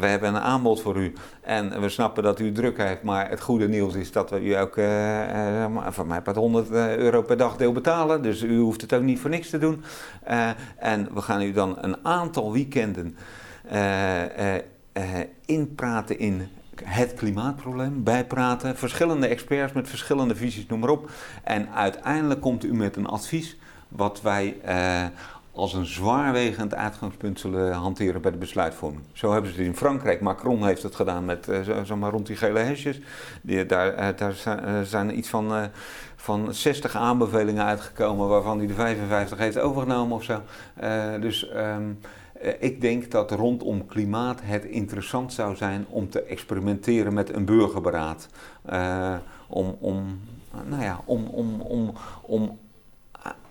[0.00, 1.12] we hebben een aanbod voor u.
[1.40, 4.52] En we snappen dat u druk heeft, maar het goede nieuws is dat we u
[4.52, 4.74] ook
[5.90, 8.22] van mij met 100 eh, euro per dagdeel betalen.
[8.22, 9.84] Dus u hoeft het ook niet voor niks te doen.
[10.76, 13.16] En we gaan u dan een aantal weekenden
[15.44, 16.48] inpraten in
[16.84, 18.76] het klimaatprobleem, bijpraten.
[18.76, 21.10] Verschillende experts met verschillende visies, noem maar op.
[21.44, 23.56] En uiteindelijk komt u met een advies
[23.88, 25.04] wat wij eh,
[25.52, 29.02] als een zwaarwegend uitgangspunt zullen hanteren bij de besluitvorming.
[29.12, 30.20] Zo hebben ze het in Frankrijk.
[30.20, 33.00] Macron heeft het gedaan met eh, maar rond die gele hesjes.
[33.42, 35.62] Die, daar, eh, daar zijn, eh, zijn iets van, eh,
[36.16, 40.42] van 60 aanbevelingen uitgekomen waarvan hij de 55 heeft overgenomen of zo.
[40.74, 42.08] Eh, dus ehm, eh,
[42.58, 48.28] ik denk dat rondom klimaat het interessant zou zijn om te experimenteren met een burgerberaad.
[48.64, 49.16] Eh,
[49.48, 50.20] om, om,
[50.68, 52.58] nou ja, om, om, om, om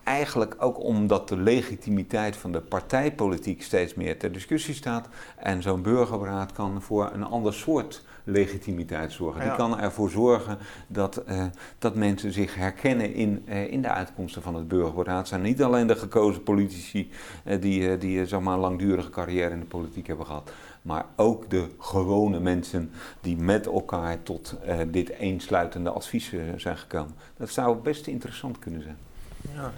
[0.03, 5.07] eigenlijk ook omdat de legitimiteit van de partijpolitiek steeds meer ter discussie staat.
[5.37, 9.41] En zo'n burgerberaad kan voor een ander soort legitimiteit zorgen.
[9.41, 9.47] Ja.
[9.47, 10.57] Die kan ervoor zorgen
[10.87, 11.45] dat, eh,
[11.79, 15.17] dat mensen zich herkennen in, eh, in de uitkomsten van het burgerberaad.
[15.17, 17.11] Het zijn niet alleen de gekozen politici
[17.43, 20.51] eh, die, eh, die zeg maar, een langdurige carrière in de politiek hebben gehad.
[20.81, 22.91] Maar ook de gewone mensen
[23.21, 27.15] die met elkaar tot eh, dit eensluitende advies zijn gekomen.
[27.37, 28.97] Dat zou best interessant kunnen zijn.
[29.55, 29.71] Ja.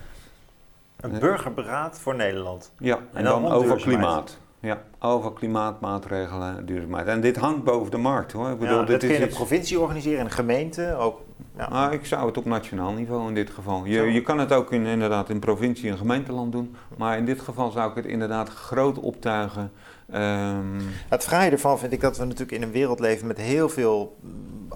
[0.99, 2.71] Een burgerberaad voor Nederland.
[2.77, 4.37] Ja, en, En dan, over klimaat.
[4.63, 7.07] Ja, over klimaatmaatregelen, duurzaamheid.
[7.07, 8.49] En dit hangt boven de markt hoor.
[8.49, 11.21] Ik bedoel, ja, dit dat kun je in de provincie organiseren, in de gemeente ook.
[11.57, 11.69] Ja.
[11.69, 13.85] Nou, ik zou het op nationaal niveau in dit geval.
[13.85, 16.75] Je, je kan het ook in, inderdaad in provincie en gemeenteland doen.
[16.97, 19.71] Maar in dit geval zou ik het inderdaad groot optuigen.
[20.11, 23.69] Ehm, Het fraaie ervan vind ik dat we natuurlijk in een wereld leven met heel
[23.69, 24.17] veel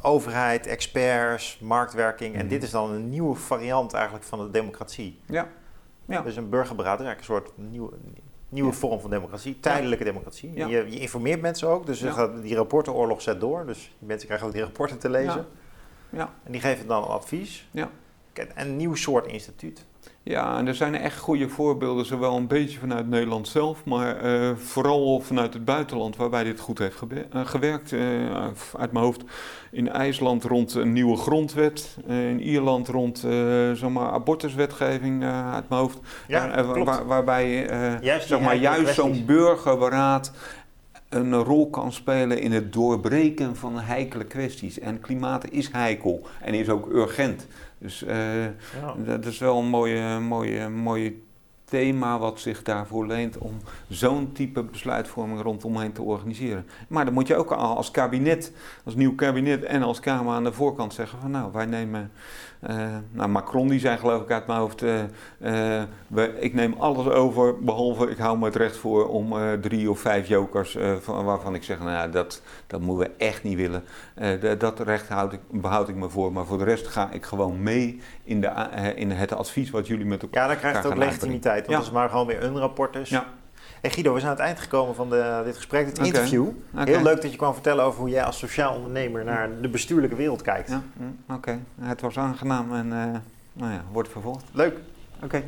[0.02, 2.34] overheid, experts, marktwerking.
[2.34, 2.50] En Mhm.
[2.50, 5.20] dit is dan een nieuwe variant eigenlijk van de democratie.
[5.26, 5.48] ja.
[6.10, 6.22] Ja.
[6.22, 7.92] Dus een burgerberaad is eigenlijk een soort nieuwe,
[8.50, 10.54] nieuwe vorm van democratie, tijdelijke democratie.
[10.54, 13.66] Je, je informeert mensen ook, dus gaat, die rapportenoorlog zet door.
[13.66, 15.46] Dus die mensen krijgen ook die rapporten te lezen.
[16.10, 16.34] Ja.
[16.44, 17.68] En die geven dan advies.
[17.72, 17.90] Ja.
[18.56, 19.86] een nieuw soort instituut.
[20.28, 24.56] Ja, en er zijn echt goede voorbeelden, zowel een beetje vanuit Nederland zelf, maar uh,
[24.56, 27.92] vooral vanuit het buitenland, waarbij dit goed heeft gewerkt.
[27.92, 28.02] Uh,
[28.78, 29.24] uit mijn hoofd
[29.72, 33.20] in IJsland rond een nieuwe grondwet, uh, in Ierland rond
[33.74, 36.00] zeg maar abortuswetgeving uit mijn hoofd.
[36.28, 37.66] Ja, waar, waarbij
[38.02, 40.32] juist, zeg maar, juist zo'n burgerberaad
[41.10, 44.80] een rol kan spelen in het doorbreken van heikele kwesties.
[44.80, 47.48] En klimaat is heikel en is ook urgent.
[47.78, 48.96] Dus uh, ja.
[49.06, 51.14] dat is wel een mooie, mooie, mooie
[51.70, 53.58] thema wat zich daarvoor leent om
[53.90, 56.66] zo'n type besluitvorming rondomheen te organiseren.
[56.88, 58.52] Maar dan moet je ook als kabinet,
[58.84, 62.12] als nieuw kabinet en als Kamer aan de voorkant zeggen van nou, wij nemen
[63.12, 67.06] nou, Macron die zei geloof ik uit mijn hoofd, uh, uh, we, ik neem alles
[67.06, 71.56] over, behalve ik hou me het recht voor om drie of vijf jokers, van, waarvan
[71.56, 73.84] ik zeg, nou dat, dat moeten we echt niet willen.
[74.60, 77.64] dat recht houd ik, behoud ik me voor, maar voor de rest ga ik gewoon
[77.64, 78.52] mee in, de,
[78.96, 81.78] in het advies wat jullie met elkaar Ja, dan krijgt het ook legitimiteit, want ja.
[81.78, 83.10] het is maar gewoon weer een rapport dus.
[83.10, 83.26] Ja.
[83.82, 86.48] Hey Guido, we zijn aan het eind gekomen van de, dit gesprek, dit interview.
[86.76, 90.16] Heel leuk dat je kwam vertellen over hoe jij als sociaal ondernemer naar de bestuurlijke
[90.16, 90.70] wereld kijkt.
[90.70, 91.60] Ja, mm, oké.
[91.82, 93.20] Het was aangenaam en uh,
[93.54, 94.44] nou ja, wordt vervolgd.
[94.52, 94.80] Leuk.
[95.24, 95.44] Oké.